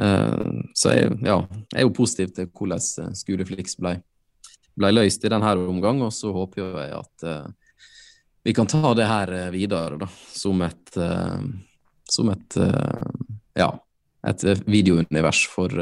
uh, 0.00 0.60
Så 0.74 0.94
jeg, 0.94 1.18
ja, 1.26 1.40
jeg 1.68 1.82
er 1.82 1.86
jo 1.86 1.96
positiv 1.96 2.32
til 2.36 2.48
hvordan 2.48 2.80
eh, 2.80 3.12
Skoleflix 3.20 3.76
ble, 3.80 3.98
ble 4.80 4.92
løst 4.94 5.24
i 5.24 5.32
denne 5.32 5.52
omgang, 5.60 6.00
og 6.06 6.14
så 6.16 6.32
håper 6.32 6.64
jeg 6.64 6.96
at 7.02 7.26
uh, 7.28 7.76
vi 8.46 8.56
kan 8.56 8.70
ta 8.70 8.94
det 8.96 9.04
her 9.04 9.34
videre 9.52 10.00
da, 10.00 10.08
som 10.32 10.62
et, 10.64 10.96
uh, 10.96 11.36
som 12.08 12.32
et 12.32 12.56
ja, 13.60 13.68
et 14.26 14.44
videounivers 14.66 15.46
for 15.48 15.72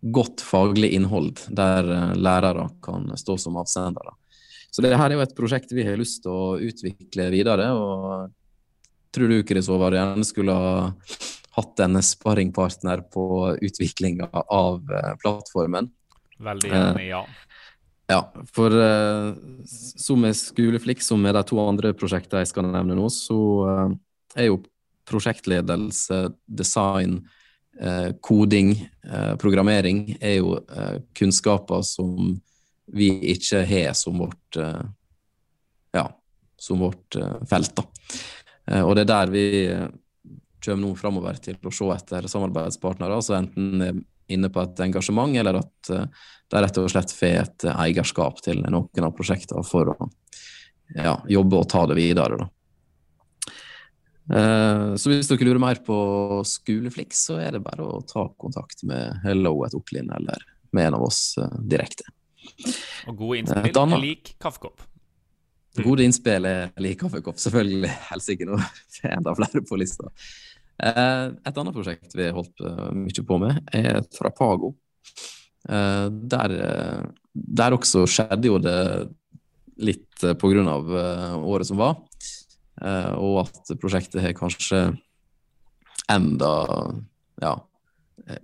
godt 0.00 0.42
faglig 0.42 0.94
innhold, 0.96 1.44
der 1.54 2.14
lærere 2.16 2.70
kan 2.82 3.10
stå 3.20 3.36
som 3.38 3.58
avsendere. 3.60 4.16
Så 4.70 4.82
det 4.84 4.94
her 4.94 5.10
er 5.10 5.18
jo 5.18 5.24
et 5.24 5.36
prosjekt 5.36 5.72
vi 5.74 5.84
har 5.86 5.98
lyst 5.98 6.22
til 6.24 6.32
å 6.32 6.58
utvikle 6.62 7.28
videre. 7.34 7.72
og 7.74 8.30
Tror 9.14 9.30
du 9.30 9.42
Chris 9.46 9.68
Håvard 9.70 9.96
gjerne 9.98 10.26
skulle 10.26 10.54
ha 10.54 10.74
hatt 11.56 11.82
en 11.82 11.98
sparringpartner 12.04 13.02
på 13.10 13.24
utviklinga 13.58 14.30
av 14.30 14.84
uh, 14.86 15.14
plattformen? 15.22 15.90
Veldig 16.40 16.70
gjerne, 16.70 17.06
ja. 17.08 17.24
Uh, 17.26 17.46
ja, 18.10 18.20
for 18.54 18.74
uh, 18.74 19.34
som 19.66 20.22
med 20.22 20.38
Skoleflikk, 20.38 21.02
som 21.02 21.20
med 21.22 21.34
de 21.34 21.42
to 21.46 21.58
andre 21.62 21.92
prosjektene 21.98 22.44
jeg 22.44 22.52
skal 22.52 22.70
nevne 22.70 22.96
nå, 22.98 23.10
så 23.10 23.40
er 24.38 24.52
jo 24.52 24.62
prosjektledelse, 25.10 26.28
design, 26.46 27.18
koding, 28.20 28.72
programmering 29.40 30.00
er 30.20 30.34
jo 30.40 30.56
kunnskaper 31.16 31.84
som 31.86 32.34
vi 32.92 33.10
ikke 33.32 33.64
har 33.66 33.94
som 33.98 34.18
vårt 34.18 34.56
eh, 34.56 34.82
ja, 35.92 36.06
som 36.58 36.78
vårt 36.78 37.16
eh, 37.16 37.44
felt. 37.50 37.76
da. 37.76 37.84
Eh, 38.66 38.82
og 38.82 38.94
det 38.96 39.06
er 39.06 39.12
der 39.12 39.34
vi 39.34 39.44
kommer 40.64 40.84
nå 40.84 40.94
framover 40.98 41.40
til 41.40 41.56
å 41.64 41.72
se 41.72 41.88
etter 41.94 42.28
samarbeidspartnere, 42.28 43.16
altså 43.16 43.38
enten 43.38 44.04
inne 44.30 44.50
på 44.52 44.62
et 44.62 44.82
engasjement, 44.84 45.32
eller 45.40 45.56
at 45.58 45.88
de 45.90 46.60
rett 46.62 46.78
og 46.78 46.90
slett 46.92 47.14
får 47.14 47.38
et 47.40 47.64
eierskap 47.72 48.42
til 48.44 48.60
noen 48.62 49.06
av 49.06 49.14
prosjektene 49.16 49.64
for 49.66 49.90
å 49.90 49.96
ja, 50.94 51.16
jobbe 51.30 51.62
og 51.62 51.66
ta 51.70 51.86
det 51.88 51.96
videre. 51.98 52.38
da. 52.38 52.46
Uh, 54.30 54.94
så 55.00 55.10
hvis 55.10 55.30
dere 55.30 55.48
lurer 55.48 55.62
mer 55.62 55.80
på 55.86 55.96
Skoleflix, 56.46 57.26
så 57.30 57.40
er 57.42 57.56
det 57.56 57.64
bare 57.64 57.86
å 57.86 58.00
ta 58.06 58.28
kontakt 58.40 58.84
med 58.86 59.18
Hello 59.24 59.56
et 59.66 59.74
Opplin 59.74 60.10
eller 60.14 60.44
med 60.76 60.90
en 60.90 61.00
av 61.00 61.08
oss 61.08 61.34
uh, 61.40 61.50
direkte. 61.58 62.06
Og 63.10 63.16
gode 63.16 63.40
innspill 63.42 63.82
er 63.82 64.04
lik 64.04 64.34
kaffekopp. 64.40 64.86
Gode 65.80 66.04
innspill 66.04 66.46
er 66.48 66.70
lik 66.82 67.00
kaffekopp, 67.02 67.38
selvfølgelig. 67.40 67.90
Helsike, 68.10 68.46
nå 68.48 68.58
er 69.02 69.18
enda 69.18 69.34
flere 69.38 69.62
på 69.66 69.78
lista. 69.80 70.10
Eh, 70.80 71.26
et 71.44 71.58
annet 71.60 71.76
prosjekt 71.76 72.14
vi 72.16 72.26
har 72.26 72.36
holdt 72.36 72.62
eh, 72.64 72.90
mye 72.96 73.24
på 73.26 73.38
med, 73.42 73.58
er 73.76 74.00
Trapago. 74.14 74.72
Eh, 75.68 76.06
der, 76.32 76.54
der 77.32 77.76
også 77.76 78.06
skjedde 78.08 78.48
jo 78.48 78.60
det 78.62 78.78
litt 79.80 80.24
på 80.40 80.50
grunn 80.52 80.68
av 80.68 80.90
året 81.48 81.68
som 81.70 81.78
var. 81.80 81.94
Og 82.80 83.42
at 83.42 83.72
prosjektet 83.80 84.22
har 84.24 84.36
kanskje 84.36 84.78
enda 86.10 86.50
Ja, 87.40 87.54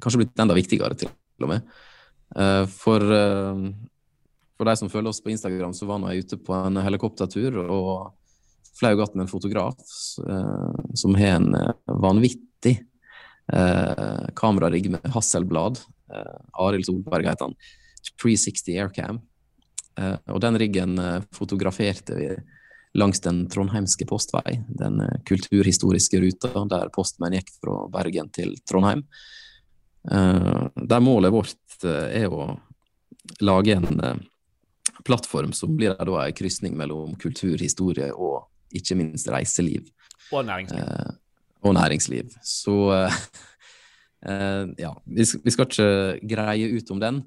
kanskje 0.02 0.20
blitt 0.22 0.40
enda 0.40 0.56
viktigere, 0.56 0.96
til 0.98 1.08
og 1.44 1.50
med. 1.50 1.64
For, 2.72 3.04
for 4.56 4.68
de 4.68 4.74
som 4.80 4.92
følger 4.92 5.10
oss 5.10 5.22
på 5.24 5.32
Instagram, 5.32 5.72
så 5.76 5.88
var 5.88 6.00
nå 6.00 6.12
jeg 6.12 6.26
ute 6.26 6.38
på 6.44 6.56
en 6.56 6.80
helikoptertur 6.84 7.58
og 7.64 8.16
fløy 8.76 8.96
med 8.96 9.24
en 9.24 9.30
fotograf 9.30 9.78
eh, 10.28 10.84
som 10.94 11.16
har 11.16 11.38
en 11.38 11.54
eh, 11.56 11.94
vanvittig 12.02 12.76
eh, 13.52 14.26
kamerarigg 14.36 14.90
med 14.92 15.08
Hasselblad. 15.14 15.80
Eh, 16.12 16.36
Arild 16.66 16.88
Solberg 16.88 17.28
heter 17.28 17.48
han. 17.48 17.56
360 18.22 18.76
Aircam. 18.82 19.20
Eh, 19.98 20.16
og 20.32 20.42
den 20.44 20.60
riggen 20.60 20.98
eh, 21.00 21.22
fotograferte 21.34 22.18
vi 22.18 22.30
langs 22.96 23.20
den 23.24 23.44
trondheimske 23.52 24.06
postvei, 24.08 24.56
den 24.80 25.02
kulturhistoriske 25.28 26.20
ruta 26.22 26.64
der 26.70 26.92
postmenn 26.94 27.36
gikk 27.38 27.52
fra 27.60 27.82
Bergen 27.92 28.30
til 28.32 28.56
Trondheim. 28.68 29.04
der 30.06 31.00
målet 31.02 31.32
vårt 31.34 31.84
er 31.84 32.30
å 32.30 32.56
lage 33.40 33.74
en 33.74 34.20
plattform 35.06 35.52
som 35.52 35.76
blir 35.76 35.94
da 35.98 36.24
en 36.24 36.34
krysning 36.36 36.76
mellom 36.76 37.14
kultur, 37.20 37.56
historie 37.58 38.10
og 38.12 38.46
ikke 38.74 38.98
minst 38.98 39.28
reiseliv. 39.30 39.86
Og 40.34 40.44
næringsliv. 40.46 40.82
Eh, 40.82 41.12
og 41.66 41.74
næringsliv. 41.76 42.34
Så 42.42 42.76
eh, 44.26 44.62
ja, 44.82 44.92
vi, 45.04 45.26
skal 45.26 45.68
ikke 45.68 45.90
greie 46.26 46.70
ut 46.74 46.90
om 46.94 47.02
den. 47.02 47.22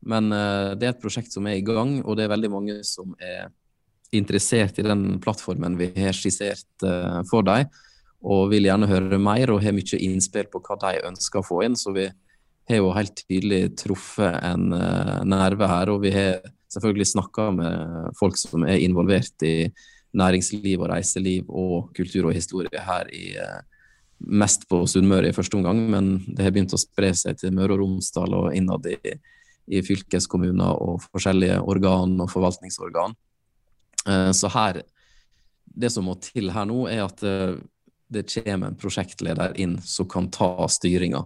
Men 0.00 0.32
eh, 0.32 0.72
det 0.80 0.88
er 0.88 0.94
et 0.94 1.02
prosjekt 1.02 1.32
som 1.34 1.46
er 1.48 1.60
i 1.60 1.64
gang, 1.66 1.98
og 2.04 2.16
det 2.16 2.26
er 2.26 2.34
veldig 2.34 2.52
mange 2.52 2.80
som 2.88 3.12
er 3.20 3.50
interessert 4.16 4.78
i 4.78 4.86
den 4.86 5.20
plattformen 5.22 5.78
vi 5.78 5.90
har 5.96 6.16
skissert 6.16 6.86
uh, 6.86 7.20
for 7.30 7.46
dem. 7.46 7.68
Og 8.20 8.50
vil 8.52 8.66
gjerne 8.68 8.88
høre 8.90 9.20
mer 9.22 9.52
og 9.52 9.62
har 9.64 9.72
mye 9.72 10.00
innspill 10.04 10.50
på 10.52 10.60
hva 10.64 10.76
de 10.82 11.04
ønsker 11.08 11.40
å 11.40 11.46
få 11.46 11.62
inn. 11.64 11.78
Så 11.78 11.94
vi 11.96 12.08
har 12.68 12.82
jo 12.82 12.92
helt 12.94 13.22
tydelig 13.24 13.76
truffet 13.80 14.36
en 14.44 14.74
uh, 14.74 15.20
nerve 15.24 15.70
her. 15.70 15.92
Og 15.94 16.02
vi 16.04 16.12
har 16.14 16.42
selvfølgelig 16.70 17.08
snakka 17.14 17.48
med 17.56 18.12
folk 18.18 18.38
som 18.38 18.66
er 18.68 18.82
involvert 18.84 19.46
i 19.46 19.70
næringsliv 20.16 20.82
og 20.82 20.90
reiseliv 20.90 21.48
og 21.48 21.90
kultur 21.96 22.28
og 22.28 22.36
historie 22.36 22.82
her 22.82 23.10
i 23.14 23.32
uh, 23.38 23.60
mest 24.20 24.66
på 24.68 24.82
Sunnmøre 24.90 25.30
i 25.30 25.36
første 25.36 25.56
omgang, 25.56 25.80
men 25.90 26.12
det 26.26 26.44
har 26.44 26.52
begynt 26.54 26.74
å 26.76 26.80
spre 26.80 27.12
seg 27.16 27.38
til 27.40 27.54
Møre 27.56 27.76
og 27.76 27.82
Romsdal 27.82 28.34
og 28.36 28.56
innad 28.56 28.86
i, 28.90 29.14
i 29.72 29.82
fylkeskommuner 29.86 30.76
og 30.84 31.00
forskjellige 31.08 31.60
organ 31.72 32.18
og 32.20 32.30
forvaltningsorgan. 32.32 33.16
Eh, 34.08 34.30
så 34.32 34.48
her 34.48 34.82
Det 35.64 35.90
som 35.92 36.06
må 36.08 36.16
til 36.22 36.50
her 36.50 36.66
nå, 36.66 36.86
er 36.90 37.04
at 37.04 37.22
eh, 37.26 37.58
det 38.10 38.26
kommer 38.32 38.72
en 38.72 38.78
prosjektleder 38.78 39.54
inn 39.62 39.76
som 39.86 40.08
kan 40.10 40.26
ta 40.34 40.66
styringa. 40.66 41.22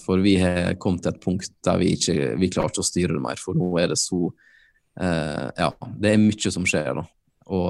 For 0.00 0.18
vi 0.18 0.32
har 0.40 0.72
kommet 0.82 1.04
til 1.04 1.12
et 1.12 1.20
punkt 1.22 1.52
der 1.62 1.76
vi 1.78 1.92
ikke 1.94 2.14
vi 2.40 2.48
klarer 2.50 2.72
ikke 2.72 2.82
å 2.82 2.86
styre 2.88 3.12
det 3.12 3.20
mer. 3.22 3.38
For 3.38 3.54
nå 3.54 3.68
er 3.78 3.92
det 3.92 3.98
så 4.00 4.32
Ja, 4.96 5.68
det 6.00 6.10
er 6.10 6.18
mye 6.18 6.52
som 6.56 6.64
skjer. 6.66 6.88
da. 6.96 7.04
Og, 7.52 7.68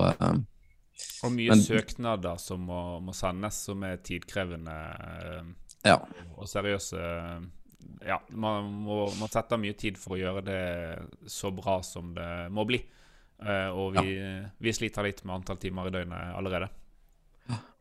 og 1.26 1.34
mye 1.34 1.50
men, 1.50 1.64
søknader 1.66 2.38
som 2.40 2.62
må, 2.70 2.78
må, 3.04 3.12
sendes, 3.12 3.58
som 3.66 3.82
er 3.84 3.98
tidkrevende 4.06 4.78
ja. 5.84 5.98
og 6.36 6.48
seriøse. 6.48 7.02
Ja, 8.06 8.18
man 8.30 8.70
må, 8.84 9.02
må, 9.18 9.28
sette 9.32 9.58
mye 9.60 9.76
tid 9.78 9.98
for 10.00 10.16
å 10.16 10.20
gjøre 10.20 10.44
det 10.46 10.62
så 11.30 11.52
bra 11.54 11.80
som 11.84 12.14
det 12.16 12.30
må 12.54 12.64
bli. 12.68 12.80
Uh, 13.40 13.70
og 13.72 13.94
vi, 13.96 14.14
ja. 14.18 14.32
vi, 14.60 14.72
sliter 14.76 15.06
litt 15.06 15.22
med 15.24 15.38
antall 15.38 15.60
timer 15.60 15.88
i 15.88 15.94
døgnet 15.94 16.34
allerede. 16.36 16.68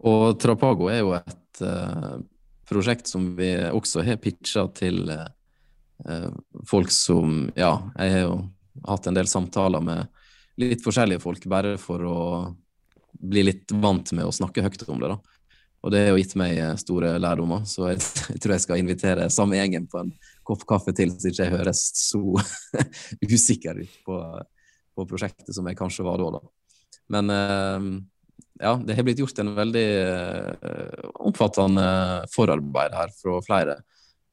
Og 0.07 0.37
Trapago 0.39 0.87
er 0.89 1.01
jo 1.01 1.11
et 1.17 1.63
uh, 1.65 2.15
prosjekt 2.69 3.11
som 3.11 3.33
vi 3.37 3.51
også 3.67 4.05
har 4.07 4.21
pitcha 4.21 4.67
til 4.77 5.03
folk 6.63 6.93
som 6.95 7.49
Ja, 7.59 7.73
jeg 7.99 8.11
har 8.13 8.21
jo 8.23 8.35
hatt 8.87 9.09
en 9.09 9.17
del 9.17 9.27
samtaler 9.27 9.83
med 9.83 10.05
litt 10.59 10.83
forskjellige 10.83 11.19
folk, 11.19 11.43
bare 11.51 11.73
for 11.81 12.05
å 12.07 12.19
bli 13.19 13.43
litt 13.43 13.71
vant 13.71 14.13
med 14.15 14.27
å 14.27 14.31
snakke 14.31 14.63
høyt 14.63 14.85
om 14.87 15.01
det. 15.01 15.11
da. 15.11 15.39
Og 15.79 15.93
det 15.93 16.01
har 16.03 16.09
jo 16.11 16.19
gitt 16.19 16.35
meg 16.39 16.57
eh, 16.59 16.75
store 16.79 17.13
lærdommer, 17.21 17.63
så 17.69 17.91
jeg, 17.93 18.03
jeg, 18.33 18.41
tror 18.43 18.55
jeg 18.55 18.65
skal 18.65 18.81
invitere 18.81 19.29
samme 19.33 19.59
gjengen 19.59 19.87
på 19.91 20.03
en 20.03 20.13
kopp 20.47 20.65
kaffe 20.67 20.93
til, 20.95 21.13
så 21.15 21.31
ikke 21.31 21.45
jeg 21.45 21.55
høres 21.55 21.83
så 21.99 22.23
usikker 23.33 23.83
ut 23.83 23.99
på, 24.07 24.19
på, 24.99 25.07
prosjektet 25.09 25.55
som 25.55 25.67
jeg 25.71 25.79
kanskje 25.79 26.05
var 26.05 26.21
da. 26.21 26.37
da. 26.37 26.43
Men 27.09 27.33
eh, 27.33 27.89
ja, 28.59 28.75
det 28.85 28.95
har 28.95 29.07
blitt 29.07 29.19
gjort 29.19 29.39
en 29.39 29.53
veldig 29.55 29.87
uh, 30.03 31.09
omfattende 31.23 31.87
forarbeid 32.33 32.95
her 32.95 33.13
fra 33.15 33.37
flere. 33.45 33.77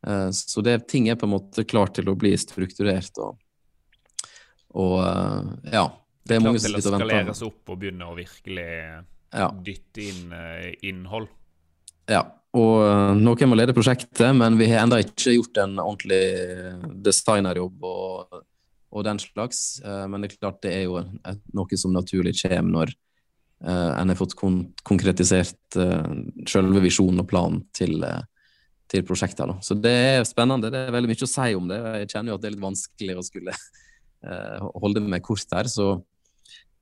Uh, 0.06 0.28
så 0.34 0.64
det, 0.66 0.80
ting 0.90 1.08
er 1.08 1.18
på 1.18 1.28
en 1.28 1.36
måte 1.36 1.64
klart 1.68 1.94
til 1.98 2.10
å 2.10 2.16
bli 2.18 2.32
strukturert 2.38 3.20
og, 3.22 3.38
og 4.76 4.98
ja, 5.72 5.86
det 6.26 6.36
er 6.36 6.42
mange 6.42 6.58
som 6.60 6.74
sitter 6.74 6.90
og 6.90 6.98
venter. 6.98 7.12
Skaleres 7.12 7.44
opp 7.46 7.70
og 7.72 7.78
begynne 7.80 8.10
å 8.10 8.16
virkelig 8.18 8.66
ja. 8.66 9.46
dytte 9.64 10.02
inn 10.04 10.34
innhold. 10.84 11.30
Ja, 12.10 12.26
og 12.56 13.16
noen 13.20 13.50
må 13.50 13.56
lede 13.58 13.74
prosjektet, 13.76 14.28
men 14.36 14.58
vi 14.58 14.68
har 14.70 14.84
ennå 14.84 14.98
ikke 15.04 15.36
gjort 15.36 15.62
en 15.62 15.78
ordentlig 15.82 16.20
designerjobb 17.06 17.88
og, 17.88 18.36
og 18.92 19.06
den 19.06 19.20
slags. 19.22 19.80
Uh, 19.84 20.04
men 20.10 20.22
det 20.22 20.30
er 20.30 20.38
klart 20.38 20.62
det 20.64 20.72
er 20.74 20.86
jo 20.86 21.02
noe 21.56 21.80
som 21.80 21.94
naturlig 21.96 22.36
kommer 22.42 22.72
når 22.76 22.96
en 23.56 24.10
har 24.12 24.18
fått 24.18 24.34
kon 24.36 24.58
konkretisert 24.84 25.76
selve 26.44 26.80
visjonen 26.84 27.22
og 27.22 27.24
planen 27.30 27.62
til, 27.72 28.04
til 28.84 29.04
prosjektet. 29.08 29.48
Så 29.64 29.72
det 29.80 29.94
er 30.10 30.26
spennende. 30.28 30.68
Det 30.68 30.82
er 30.82 30.92
veldig 30.92 31.08
mye 31.08 31.24
å 31.24 31.30
si 31.30 31.54
om 31.56 31.70
det. 31.70 31.78
Jeg 32.02 32.10
kjenner 32.10 32.34
jo 32.34 32.36
at 32.36 32.42
det 32.42 32.50
er 32.50 32.52
litt 32.52 32.66
vanskelig 32.66 33.16
å 33.16 33.24
skulle 33.24 33.54
holde 34.76 35.06
meg 35.08 35.24
kort 35.24 35.56
her. 35.56 35.72
så 35.72 35.86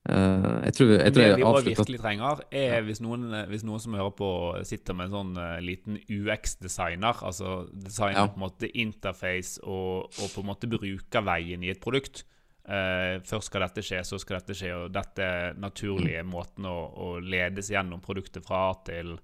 Uh, 0.05 0.61
jeg 0.67 0.73
tror, 0.77 0.89
jeg 0.93 1.13
tror 1.15 1.23
det 1.23 1.37
vi 1.39 1.45
òg 1.49 1.55
virkelig 1.65 1.97
trenger, 1.97 2.41
er 2.53 2.83
hvis 2.85 2.99
noen, 3.01 3.25
hvis 3.49 3.63
noen, 3.65 3.81
som 3.81 3.95
hører 3.97 4.13
på, 4.13 4.27
sitter 4.67 4.93
med 4.93 5.09
en 5.09 5.15
sånn 5.15 5.31
uh, 5.39 5.55
liten 5.65 5.97
UX-designer, 5.97 7.23
altså 7.25 7.53
designer 7.73 8.27
ja. 8.27 8.29
på 8.29 8.37
en 8.37 8.43
måte 8.43 8.69
interface 8.69 9.63
og, 9.63 10.11
og, 10.11 10.27
på 10.29 10.43
en 10.43 10.49
måte 10.51 10.69
brukerveien 10.69 11.63
i 11.65 11.71
et 11.73 11.81
produkt. 11.81 12.21
Uh, 12.69 13.17
først 13.25 13.49
skal 13.49 13.65
dette 13.65 13.81
skje, 13.85 14.03
så 14.05 14.19
skal 14.21 14.37
dette 14.37 14.57
skje, 14.59 14.69
og 14.77 14.93
dette 14.93 15.29
naturlige 15.57 16.21
mm. 16.21 16.29
måten 16.35 16.67
å, 16.69 16.75
å, 17.01 17.07
ledes 17.25 17.71
gjennom 17.73 18.03
produktet 18.05 18.45
fra 18.45 18.59
A 18.67 18.75
til, 18.85 19.15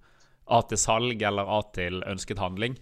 A 0.49 0.63
til 0.65 0.81
salg 0.81 1.21
eller 1.29 1.51
A 1.59 1.59
til 1.77 2.01
ønsket 2.09 2.41
handling. 2.41 2.79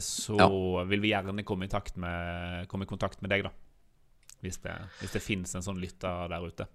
så 0.00 0.36
ja. 0.40 0.48
vil 0.88 1.04
vi 1.04 1.12
gjerne 1.12 1.44
komme 1.44 1.68
i, 1.68 1.82
med, 2.00 2.64
komme 2.66 2.88
i, 2.88 2.90
kontakt 2.90 3.20
med 3.20 3.30
deg, 3.30 3.44
da. 3.44 3.52
Hvis 4.40 4.56
det, 4.64 4.72
hvis 5.02 5.12
det 5.12 5.22
finnes 5.22 5.52
en 5.54 5.64
sånn 5.68 5.78
lytter 5.84 6.32
der 6.32 6.48
ute. 6.48 6.66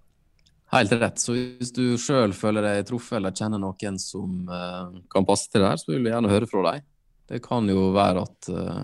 Helt 0.69 0.91
rett. 0.91 1.17
Så 1.17 1.33
hvis 1.33 1.71
du 1.73 1.97
sjøl 1.97 2.33
føler 2.37 2.65
deg 2.65 2.85
truffet 2.89 3.17
eller 3.17 3.33
kjenner 3.33 3.61
noen 3.61 3.97
som 4.01 4.45
uh, 4.49 4.93
kan 5.09 5.25
passe 5.25 5.49
til 5.49 5.63
det 5.63 5.71
her, 5.71 5.81
så 5.81 5.93
vil 5.93 6.03
vi 6.05 6.11
gjerne 6.13 6.29
høre 6.29 6.49
fra 6.49 6.65
deg. 6.67 6.85
Det 7.29 7.41
kan 7.45 7.69
jo 7.69 7.87
være 7.95 8.25
at 8.25 8.49
uh, 8.53 8.83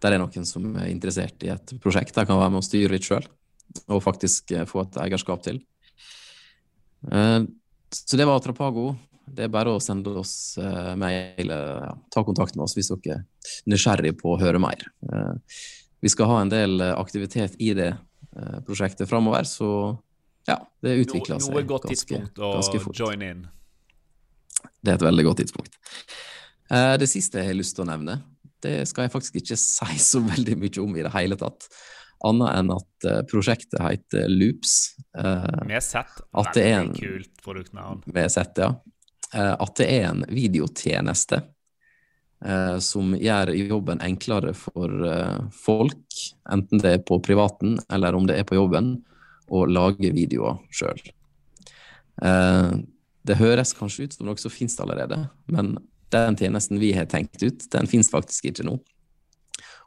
det 0.00 0.12
er 0.12 0.22
noen 0.22 0.48
som 0.48 0.70
er 0.80 0.88
interessert 0.88 1.44
i 1.44 1.52
et 1.52 1.74
prosjekt 1.84 2.16
de 2.16 2.24
kan 2.28 2.40
være 2.40 2.54
med 2.54 2.62
å 2.62 2.64
styre 2.64 2.94
litt 2.94 3.08
sjøl, 3.08 3.26
og 3.90 4.04
faktisk 4.04 4.54
uh, 4.56 4.64
få 4.68 4.86
et 4.86 4.96
eierskap 5.04 5.44
til. 5.44 5.60
så 7.06 8.18
det 8.18 8.24
var 8.26 8.40
Atrapago. 8.40 8.94
Det 9.26 9.44
er 9.44 9.52
bare 9.52 9.74
å 9.74 9.82
sende 9.82 10.14
oss 10.16 10.56
mail, 10.98 11.50
ja, 11.50 11.92
ta 12.14 12.22
kontakt 12.24 12.54
med 12.56 12.64
oss 12.64 12.76
hvis 12.76 12.88
dere 12.92 13.18
er 13.18 13.24
nysgjerrig 13.68 14.14
på 14.20 14.32
å 14.32 14.38
høre 14.40 14.60
mer. 14.62 14.86
vi 16.00 16.08
skal 16.08 16.30
ha 16.30 16.40
en 16.40 16.50
del 16.50 16.80
aktivitet 16.82 17.58
i 17.58 17.72
det 17.74 17.90
prosjektet 18.66 19.10
framover, 19.10 19.46
så 19.46 19.68
ja, 20.46 20.56
det 20.84 20.94
utvikler 21.02 21.42
seg 21.42 21.54
Noe 21.54 21.66
godt 21.66 21.88
ganske, 21.88 22.06
tidspunkt 22.06 22.40
å 22.40 22.94
join 22.94 23.24
in. 23.26 23.44
Det 24.80 24.92
er 24.92 24.98
et 24.98 25.06
veldig 25.06 25.26
godt 25.26 25.42
tidspunkt. 25.42 25.76
Eh, 26.70 26.94
det 27.00 27.10
siste 27.10 27.42
jeg 27.42 27.52
har 27.52 27.58
lyst 27.58 27.76
til 27.76 27.86
å 27.86 27.90
nevne, 27.90 28.20
det 28.64 28.78
skal 28.90 29.06
jeg 29.06 29.14
faktisk 29.14 29.38
ikke 29.42 29.58
si 29.66 30.00
så 30.02 30.22
veldig 30.24 30.58
mye 30.62 30.82
om 30.82 30.96
i 30.96 31.06
det 31.06 31.14
hele 31.16 31.38
tatt. 31.40 31.68
Annet 32.24 32.48
enn 32.56 32.70
at 32.72 33.04
uh, 33.04 33.18
prosjektet 33.28 33.76
heter 33.76 34.30
Loops. 34.32 34.96
Med 35.12 35.82
er 36.64 36.78
en- 36.80 36.94
Veldig 36.94 37.02
kult 37.02 37.42
produktnavn. 37.44 38.00
med 38.08 38.32
Z, 38.32 38.56
ja. 38.56 38.70
Eh, 39.34 39.54
at 39.58 39.76
det 39.76 39.86
er 39.90 40.08
en 40.10 40.22
videotjeneste 40.30 41.40
eh, 42.44 42.78
som 42.84 43.14
gjør 43.18 43.52
jobben 43.58 44.02
enklere 44.04 44.54
for 44.56 44.92
eh, 45.08 45.40
folk, 45.64 46.20
enten 46.52 46.82
det 46.82 46.92
er 46.94 47.04
på 47.06 47.18
privaten 47.24 47.78
eller 47.92 48.14
om 48.16 48.28
det 48.28 48.38
er 48.38 48.46
på 48.48 48.58
jobben, 48.58 48.94
å 49.52 49.64
lage 49.68 50.10
videoer 50.14 50.58
sjøl. 50.74 51.00
Eh, 52.22 52.72
det 53.26 53.38
høres 53.40 53.74
kanskje 53.76 54.06
ut 54.06 54.16
som 54.16 54.28
noe 54.28 54.40
som 54.40 54.52
finnes 54.52 54.78
allerede, 54.82 55.18
men 55.50 55.76
den 56.14 56.38
tjenesten 56.38 56.80
vi 56.80 56.92
har 56.96 57.08
tenkt 57.10 57.42
ut, 57.42 57.66
den 57.72 57.88
finnes 57.90 58.10
faktisk 58.12 58.50
ikke 58.50 58.66
nå. 58.66 58.76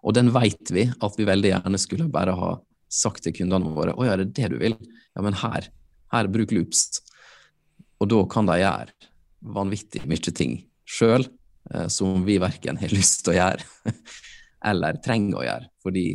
Og 0.04 0.16
den 0.16 0.32
vet 0.36 0.72
vi 0.72 0.88
at 0.88 1.20
vi 1.20 1.28
veldig 1.28 1.54
gjerne 1.54 1.80
skulle 1.82 2.10
bare 2.12 2.36
ha 2.36 2.54
sagt 2.90 3.24
til 3.26 3.36
kundene 3.36 3.72
våre 3.76 3.94
å 3.94 4.08
ja, 4.08 4.16
det 4.18 4.30
er 4.30 4.34
det 4.36 4.56
du 4.56 4.64
vil? 4.64 4.76
Ja, 5.16 5.24
men 5.26 5.38
her, 5.40 5.70
her 6.14 6.30
bruk 6.32 6.54
loops. 6.56 7.02
Og 8.00 8.10
da 8.12 8.24
kan 8.32 8.48
de 8.50 8.60
gjøre 8.62 9.10
vanvittig 9.56 10.04
mye 10.10 10.34
ting 10.36 10.58
sjøl 10.90 11.26
eh, 11.74 11.88
som 11.92 12.26
vi 12.28 12.40
verken 12.42 12.80
har 12.82 12.96
lyst 12.98 13.24
til 13.24 13.36
å 13.36 13.40
gjøre 13.40 13.96
eller 14.70 15.00
trenger 15.04 15.40
å 15.40 15.46
gjøre, 15.46 15.70
fordi 15.84 16.06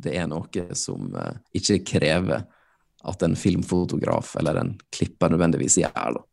det 0.00 0.14
er 0.16 0.28
noe 0.30 0.66
som 0.78 1.10
eh, 1.18 1.38
ikke 1.58 1.80
krever 1.94 2.46
at 3.08 3.22
en 3.24 3.36
filmfotograf 3.38 4.34
eller 4.40 4.60
en 4.60 4.74
klipper 4.92 5.32
nødvendigvis 5.32 5.78
gjør. 5.80 6.18
Da. 6.18 6.24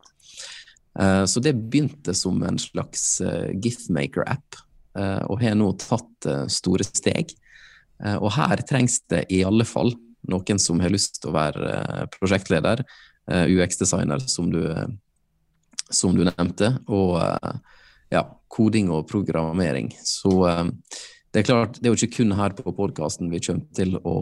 Eh, 1.00 1.26
så 1.26 1.40
det 1.44 1.56
begynte 1.56 2.14
som 2.18 2.42
en 2.44 2.58
slags 2.60 3.22
eh, 3.22 3.52
giftmaker-app, 3.62 4.62
eh, 5.00 5.22
og 5.30 5.42
har 5.44 5.58
nå 5.58 5.72
tatt 5.82 6.32
store 6.52 6.88
steg. 6.88 7.36
Og 8.22 8.30
her 8.36 8.62
trengs 8.70 9.00
det 9.10 9.24
i 9.34 9.40
alle 9.42 9.66
fall 9.66 9.90
noen 10.30 10.60
som 10.62 10.78
har 10.84 10.92
lyst 10.94 11.16
til 11.18 11.32
å 11.32 11.34
være 11.34 12.06
prosjektleder, 12.14 12.84
UX-designer, 13.26 14.22
som 14.30 14.52
som 15.90 16.14
du 16.14 16.22
nevnte, 16.28 16.70
og 16.94 17.18
ja, 18.14 18.22
koding 18.54 18.92
og 18.94 19.08
programmering. 19.10 19.90
Så 19.98 20.30
det 21.34 21.42
er 21.42 21.48
klart, 21.48 21.80
det 21.80 21.90
er 21.90 21.96
jo 21.96 21.98
ikke 21.98 22.20
kun 22.20 22.38
her 22.38 22.54
på 22.54 22.76
podkasten 22.76 23.34
vi 23.34 23.42
kommer 23.48 23.66
til 23.74 23.98
å 23.98 24.16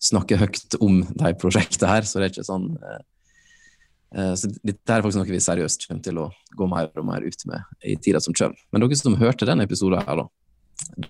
snakke 0.00 0.38
høyt 0.40 0.76
om 0.80 1.02
de 1.04 1.32
prosjektene 1.40 1.90
her, 1.92 2.06
så 2.08 2.20
det 2.20 2.28
er 2.28 2.32
ikke 2.34 2.46
sånn 2.48 2.68
eh, 2.80 3.00
eh, 4.16 4.32
så 4.40 4.48
Dette 4.64 4.94
er 4.96 5.04
faktisk 5.04 5.20
noe 5.20 5.28
vi 5.30 5.42
seriøst 5.44 5.84
kommer 5.88 6.04
til 6.06 6.20
å 6.22 6.28
gå 6.56 6.68
mer 6.70 6.88
og 6.96 7.06
mer 7.10 7.26
ut 7.26 7.44
med 7.50 7.84
i 7.84 7.96
tida 8.00 8.22
som 8.24 8.36
kommer. 8.36 8.56
Men 8.72 8.84
dere 8.86 8.98
som 9.00 9.18
hørte 9.20 9.48
denne 9.48 9.66
episoden 9.68 10.00
her, 10.06 10.22
da. 10.22 10.28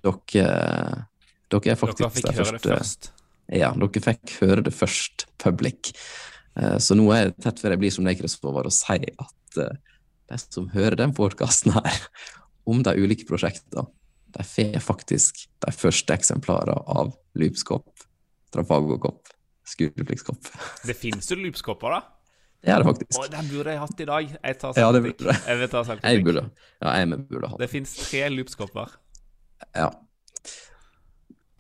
Dere, 0.00 0.48
dere 1.54 1.72
er 1.74 1.78
faktisk 1.78 2.02
Dere 2.02 2.10
fikk 2.16 2.32
høre 2.40 2.58
det 2.58 2.74
først. 2.74 3.12
ja, 3.60 3.70
dere 3.78 4.04
fikk 4.08 4.34
høre 4.40 4.66
det 4.66 4.74
først 4.74 5.26
public. 5.42 5.92
Eh, 6.58 6.76
Så 6.82 6.98
nå 6.98 7.06
er 7.14 7.28
jeg 7.28 7.38
tett 7.46 7.62
før 7.62 7.76
jeg 7.76 7.84
blir 7.84 7.94
som 7.94 8.10
deg, 8.10 8.18
Kristoffer, 8.18 8.66
og 8.66 8.74
sier 8.74 9.14
at 9.22 9.62
eh, 9.62 9.78
de 10.30 10.42
som 10.42 10.68
hører 10.74 10.98
den 10.98 11.14
podkasten 11.14 11.72
her 11.78 12.02
om 12.70 12.82
de 12.86 12.92
ulike 12.98 13.26
prosjektene, 13.26 13.86
de 14.30 14.44
får 14.46 14.76
faktisk 14.84 15.40
de 15.64 15.72
første 15.74 16.14
eksemplarene 16.14 16.76
av 16.86 17.14
Loopskopp, 17.38 17.88
Trafagokopp, 18.54 19.30
Skuleplikskopp. 19.70 20.50
Det 20.86 20.96
finnes 20.98 21.28
jo 21.30 21.38
loopskopper, 21.38 21.94
da. 21.94 22.00
Er 22.60 22.82
det 22.82 22.90
faktisk. 22.90 23.16
Å, 23.16 23.28
den 23.32 23.48
burde 23.48 23.72
jeg 23.72 23.80
hatt 23.80 24.02
i 24.02 24.06
dag. 24.10 24.32
Jeg 24.36 24.58
tar 24.60 24.80
Ja, 24.80 24.90
det 24.92 25.00
burde 25.06 25.32
jeg. 25.32 25.40
Jeg 25.48 25.70
ta 25.72 25.82
Jeg 25.96 26.24
burde, 26.26 26.44
ja, 26.82 26.94
jeg 26.98 27.20
burde 27.30 27.52
hatt. 27.54 27.60
Det 27.62 27.70
finnes 27.72 27.94
tre 27.96 28.26
loopskopper. 28.34 28.96
Ja. 29.72 29.88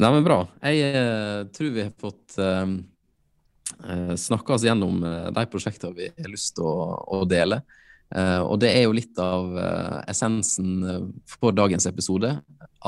Nei, 0.00 0.10
men 0.16 0.24
bra. 0.24 0.42
Jeg 0.64 0.94
eh, 0.96 1.42
tror 1.56 1.72
vi 1.74 1.84
har 1.84 1.92
fått 2.00 2.36
eh, 2.40 4.16
snakka 4.20 4.56
oss 4.56 4.64
gjennom 4.64 5.02
eh, 5.04 5.28
de 5.36 5.44
prosjektene 5.52 5.96
vi 5.96 6.08
har 6.16 6.32
lyst 6.32 6.56
til 6.56 6.68
å, 6.68 6.96
å 7.20 7.22
dele. 7.28 7.62
Eh, 8.10 8.40
og 8.40 8.58
det 8.62 8.72
er 8.74 8.86
jo 8.86 8.96
litt 8.96 9.20
av 9.22 9.56
eh, 9.60 9.98
essensen 10.10 10.70
eh, 10.84 11.04
for 11.30 11.56
dagens 11.56 11.88
episode. 11.90 12.32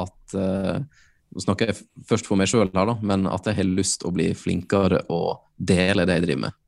At 0.01 0.37
eh, 0.37 0.81
Nå 1.33 1.40
snakker 1.40 1.71
jeg 1.71 1.79
først 2.09 2.29
for 2.29 2.37
meg 2.37 2.51
sjøl 2.51 2.68
her, 2.68 2.88
da, 2.88 2.97
men 3.01 3.25
at 3.31 3.47
jeg 3.49 3.57
har 3.57 3.68
lyst 3.68 4.03
til 4.03 4.11
å 4.11 4.16
bli 4.16 4.29
flinkere 4.37 5.01
å 5.12 5.23
dele 5.57 6.05
det 6.09 6.18
jeg 6.18 6.27
driver 6.27 6.45
med. 6.47 6.59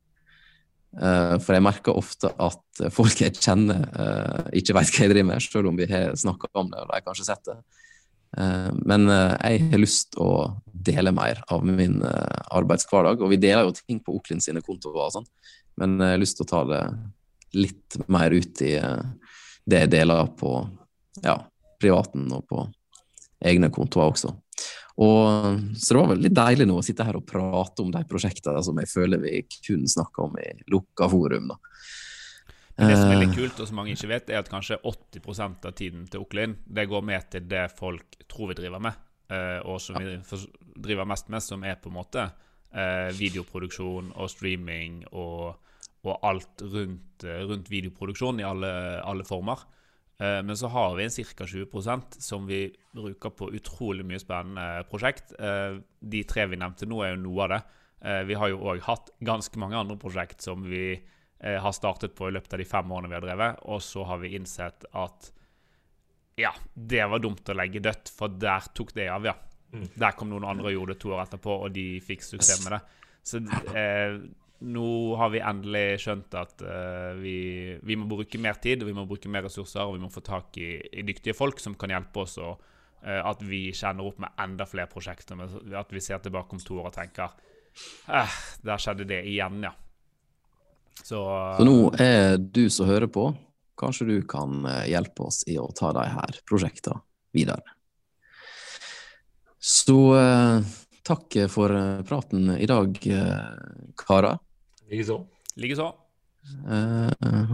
Eh, 0.95 1.33
for 1.43 1.57
jeg 1.57 1.65
merker 1.65 1.97
ofte 1.99 2.31
at 2.39 2.83
folk 2.95 3.19
jeg 3.19 3.35
kjenner, 3.35 3.83
eh, 3.99 4.45
ikke 4.61 4.77
vet 4.77 4.93
hva 4.93 5.03
jeg 5.03 5.11
driver 5.11 5.27
med, 5.33 5.43
selv 5.43 5.71
om 5.71 5.79
vi 5.79 5.89
har 5.91 6.15
snakka 6.15 6.49
om 6.55 6.69
det 6.71 6.79
og 6.79 6.87
de 6.87 6.95
har 6.95 7.03
kanskje 7.05 7.27
sett 7.27 7.49
det. 7.49 7.57
Eh, 8.37 8.71
Men 8.85 9.07
jeg 9.09 9.67
har 9.71 9.81
lyst 9.81 10.13
til 10.13 10.23
å 10.23 10.61
dele 10.65 11.11
mer 11.11 11.43
av 11.51 11.65
min 11.65 12.01
arbeidshverdag. 12.01 13.21
Og 13.21 13.29
vi 13.29 13.41
deler 13.41 13.63
jo 13.65 13.75
ting 13.75 13.99
på 13.99 14.15
Oklin 14.15 14.41
sine 14.41 14.61
kontoer 14.61 14.95
og 14.95 15.11
sånn, 15.11 15.27
men 15.77 15.99
jeg 15.99 16.15
har 16.15 16.23
lyst 16.23 16.37
til 16.37 16.45
å 16.45 16.53
ta 16.53 16.63
det 16.63 16.83
litt 17.55 17.97
mer 18.07 18.31
ut 18.31 18.61
i 18.61 18.73
det 19.65 19.79
jeg 19.85 19.91
deler 19.91 20.27
på 20.37 20.69
ja, 21.23 21.39
privaten 21.79 22.27
og 22.35 22.47
på 22.47 22.65
egne 23.43 23.71
kontoer 23.73 24.13
også. 24.13 24.31
Og, 24.95 25.59
så 25.75 25.91
det 25.91 25.99
var 25.99 26.11
veldig 26.13 26.31
deilig 26.31 26.67
nå 26.69 26.77
å 26.79 26.83
sitte 26.85 27.03
her 27.03 27.17
og 27.19 27.25
prate 27.27 27.83
om 27.83 27.91
de 27.91 28.03
prosjektene 28.07 28.61
som 28.63 28.77
jeg 28.79 28.87
føler 28.87 29.19
vi 29.19 29.41
kun 29.59 29.83
snakker 29.91 30.29
om 30.29 30.37
i 30.39 30.53
lukka 30.71 31.09
forum. 31.11 31.49
da. 31.51 31.59
Men 32.75 32.91
det 32.91 32.95
som 32.99 33.11
er 33.11 33.15
Eh, 33.15 33.23
litt 33.23 33.35
kult, 33.35 33.59
og 33.59 33.67
som 33.67 33.77
mange 33.79 33.95
ikke 33.95 34.11
vet, 34.11 34.31
er 34.31 34.39
at 34.39 34.51
kanskje 34.51 34.79
80 34.83 35.67
av 35.67 35.75
tiden 35.75 36.07
til 36.11 36.23
Oklin 36.23 36.57
det 36.65 36.87
går 36.91 37.03
med 37.03 37.29
til 37.31 37.47
det 37.47 37.69
folk 37.75 38.17
tror 38.27 38.51
vi 38.51 38.57
driver 38.59 38.79
med, 38.83 38.93
eh, 39.29 39.59
og 39.63 39.79
som 39.81 39.95
vi 39.99 40.17
driver 40.75 41.05
mest 41.07 41.29
med, 41.29 41.43
som 41.43 41.63
er 41.63 41.75
på 41.75 41.89
en 41.89 41.99
måte 41.99 42.25
eh, 42.75 43.11
videoproduksjon 43.15 44.11
og 44.15 44.29
streaming 44.29 45.05
og, 45.11 45.55
og 46.03 46.19
alt 46.23 46.61
rundt, 46.61 47.23
eh, 47.23 47.43
rundt 47.47 47.71
videoproduksjon 47.71 48.39
i 48.39 48.47
alle, 48.47 48.71
alle 49.03 49.23
former. 49.23 49.63
Eh, 50.19 50.41
Men 50.43 50.55
så 50.57 50.67
har 50.71 50.95
vi 50.95 51.03
en 51.03 51.09
ca. 51.11 51.45
20% 51.45 52.19
som 52.21 52.45
vi 52.47 52.75
bruker 52.95 53.29
på 53.35 53.49
utrolig 53.53 54.05
mye 54.05 54.19
spennende 54.19 54.85
prosjekt. 54.89 55.33
Eh, 55.39 55.79
De 55.99 56.23
tre 56.23 56.45
vi 56.47 56.55
nevnte 56.61 56.87
nå, 56.87 57.01
er 57.03 57.15
jo 57.15 57.23
noe 57.25 57.43
av 57.43 57.49
det. 57.49 57.61
Eh, 58.01 58.23
Vi 58.23 58.33
har 58.33 58.49
jo 58.49 58.59
òg 58.63 58.81
hatt 58.87 59.09
ganske 59.21 59.57
mange 59.59 59.75
andre 59.75 59.97
prosjekt 59.97 60.41
som 60.41 60.63
vi 60.63 61.01
har 61.45 61.73
startet 61.75 62.15
på 62.15 62.29
i 62.29 62.31
løpet 62.31 62.53
av 62.55 62.57
de 62.61 62.65
fem 62.65 62.91
årene 62.91 63.09
vi 63.11 63.13
har 63.13 63.21
drevet, 63.21 63.59
og 63.69 63.81
så 63.83 64.05
har 64.07 64.17
vi 64.17 64.31
innsett 64.37 64.85
at 64.95 65.27
ja, 66.39 66.49
det 66.73 67.03
var 67.11 67.19
dumt 67.19 67.43
å 67.51 67.53
legge 67.53 67.81
dødt, 67.83 68.09
for 68.09 68.29
der 68.29 68.63
tok 68.73 68.93
det 68.95 69.09
av, 69.11 69.27
ja. 69.27 69.33
Der 69.99 70.15
kom 70.17 70.29
noen 70.31 70.45
andre 70.47 70.71
og 70.71 70.73
gjorde 70.73 70.93
det 70.95 70.99
to 71.03 71.11
år 71.13 71.21
etterpå, 71.25 71.57
og 71.67 71.73
de 71.75 71.99
fikk 72.01 72.23
suksess 72.23 72.63
med 72.63 72.77
det. 72.77 72.81
Så 73.21 73.41
eh, 73.75 74.17
nå 74.63 75.15
har 75.19 75.31
vi 75.33 75.41
endelig 75.43 75.99
skjønt 76.05 76.35
at 76.39 76.61
uh, 76.63 77.11
vi, 77.19 77.75
vi 77.83 77.97
må 77.99 78.07
bruke 78.09 78.39
mer 78.41 78.59
tid, 78.63 78.83
og 78.83 78.89
vi 78.89 78.95
må 78.95 79.05
bruke 79.09 79.31
mer 79.31 79.45
ressurser, 79.47 79.83
og 79.83 79.97
vi 79.97 80.03
må 80.05 80.11
få 80.13 80.23
tak 80.25 80.55
i, 80.61 80.77
i 80.79 81.03
dyktige 81.07 81.35
folk 81.35 81.59
som 81.61 81.75
kan 81.79 81.91
hjelpe 81.91 82.23
oss, 82.23 82.37
og 82.39 82.61
uh, 83.03 83.21
at 83.21 83.43
vi 83.43 83.67
kjenner 83.75 84.07
opp 84.07 84.21
med 84.23 84.45
enda 84.45 84.67
flere 84.69 84.89
prosjekter. 84.91 85.43
At 85.75 85.91
vi 85.91 86.03
ser 86.03 86.23
tilbake 86.23 86.55
om 86.55 86.63
to 86.63 86.79
år 86.79 86.89
og 86.91 86.95
tenker 86.95 87.35
eh, 88.07 88.37
Der 88.63 88.81
skjedde 88.81 89.07
det 89.09 89.23
igjen, 89.27 89.59
ja. 89.67 89.73
Så, 90.95 91.19
Så 91.59 91.65
nå 91.67 91.91
er 91.99 92.37
du 92.39 92.69
som 92.71 92.87
hører 92.87 93.11
på, 93.11 93.27
kanskje 93.77 94.07
du 94.07 94.17
kan 94.29 94.63
eh, 94.69 94.85
hjelpe 94.93 95.27
oss 95.27 95.43
i 95.51 95.57
å 95.59 95.67
ta 95.75 95.91
de 95.95 96.05
her 96.07 96.39
prosjektene 96.47 97.03
videre. 97.35 97.75
Så 99.59 99.97
takk 101.05 101.37
for 101.53 101.73
eh, 101.75 102.01
praten 102.07 102.49
i 102.57 102.65
dag, 102.69 102.97
eh, 103.07 103.91
karer. 103.99 104.39
Likeså. 104.89 105.19
Likeså. 105.61 105.91
Eh, 106.69 107.11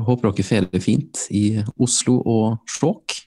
håper 0.07 0.31
dere 0.31 0.43
får 0.47 0.69
det 0.71 0.81
fint 0.83 1.25
i 1.31 1.43
Oslo 1.79 2.17
og 2.27 2.57
Skjåk. 2.67 3.17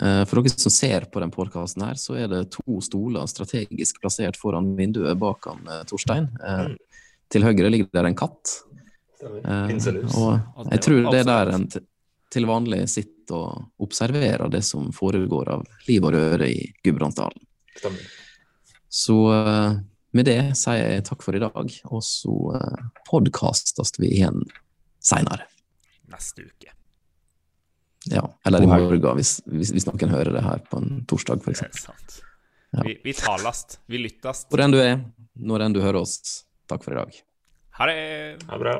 Eh, 0.00 0.22
For 0.30 0.42
dere 0.42 0.54
som 0.54 0.70
ser 0.74 1.06
på 1.10 1.20
den 1.22 1.30
podkasten 1.34 1.82
her, 1.86 1.98
så 1.98 2.14
er 2.18 2.28
det 2.30 2.44
to 2.54 2.78
stoler 2.84 3.26
strategisk 3.30 4.00
plassert 4.02 4.38
foran 4.38 4.72
vinduet 4.78 5.18
bak 5.18 5.46
han 5.50 5.66
eh, 5.66 5.82
Torstein. 5.90 6.28
Eh, 6.42 6.74
Til 7.28 7.42
høyre 7.44 7.68
ligger 7.70 7.90
der 7.92 8.06
en 8.08 8.16
katt. 8.16 8.54
Pinselus. 9.20 10.14
Og 10.16 10.38
jeg 10.70 10.80
tror 10.86 11.10
det 11.10 11.20
er 11.20 11.26
der 11.28 11.50
en 11.56 11.66
til- 11.68 11.86
til 12.30 12.44
vanlig 12.46 12.82
sitter 12.88 13.34
og 13.34 13.64
observerer 13.80 14.50
det 14.52 14.62
som 14.64 14.90
foregår 14.92 15.48
av 15.48 15.62
liv 15.88 16.04
og 16.04 16.12
røre 16.12 16.46
i 16.48 16.72
Gudbrandsdalen. 16.84 17.40
Stemmer. 17.76 18.00
Så 18.88 19.16
eh, 19.34 19.78
med 20.16 20.24
det 20.24 20.38
sier 20.56 20.80
jeg 20.80 21.04
takk 21.08 21.22
for 21.24 21.36
i 21.36 21.42
dag, 21.42 21.74
og 21.92 22.02
så 22.04 22.34
uh, 22.56 22.86
podkastes 23.08 23.92
vi 24.00 24.08
igjen 24.16 24.40
seinere. 25.04 25.44
Neste 26.08 26.46
uke. 26.48 26.72
Ja, 28.08 28.24
eller 28.48 28.64
i 28.64 28.70
morgen, 28.70 29.04
hvis, 29.18 29.34
hvis, 29.44 29.74
hvis 29.76 29.86
noen 29.88 30.14
hører 30.14 30.32
det 30.38 30.44
her 30.46 30.62
på 30.64 30.80
en 30.80 31.02
torsdag, 31.10 31.42
Det 31.42 31.52
f.eks. 31.52 31.62
er 31.66 31.82
sant. 31.82 32.18
Ja. 32.72 32.84
Vi, 32.86 32.96
vi 33.04 33.12
talast. 33.16 33.80
Vi 33.86 34.00
lyttast. 34.00 34.48
Hvor 34.48 34.64
enn 34.64 34.72
du 34.72 34.80
er, 34.80 34.96
når 35.36 35.66
enn 35.66 35.76
du 35.76 35.82
hører 35.84 36.00
oss, 36.00 36.46
takk 36.70 36.86
for 36.86 36.96
i 36.96 37.02
dag. 37.02 37.20
Ha 37.80 37.90
det! 37.90 37.98
Ha 38.48 38.56
det 38.56 38.62
bra. 38.64 38.78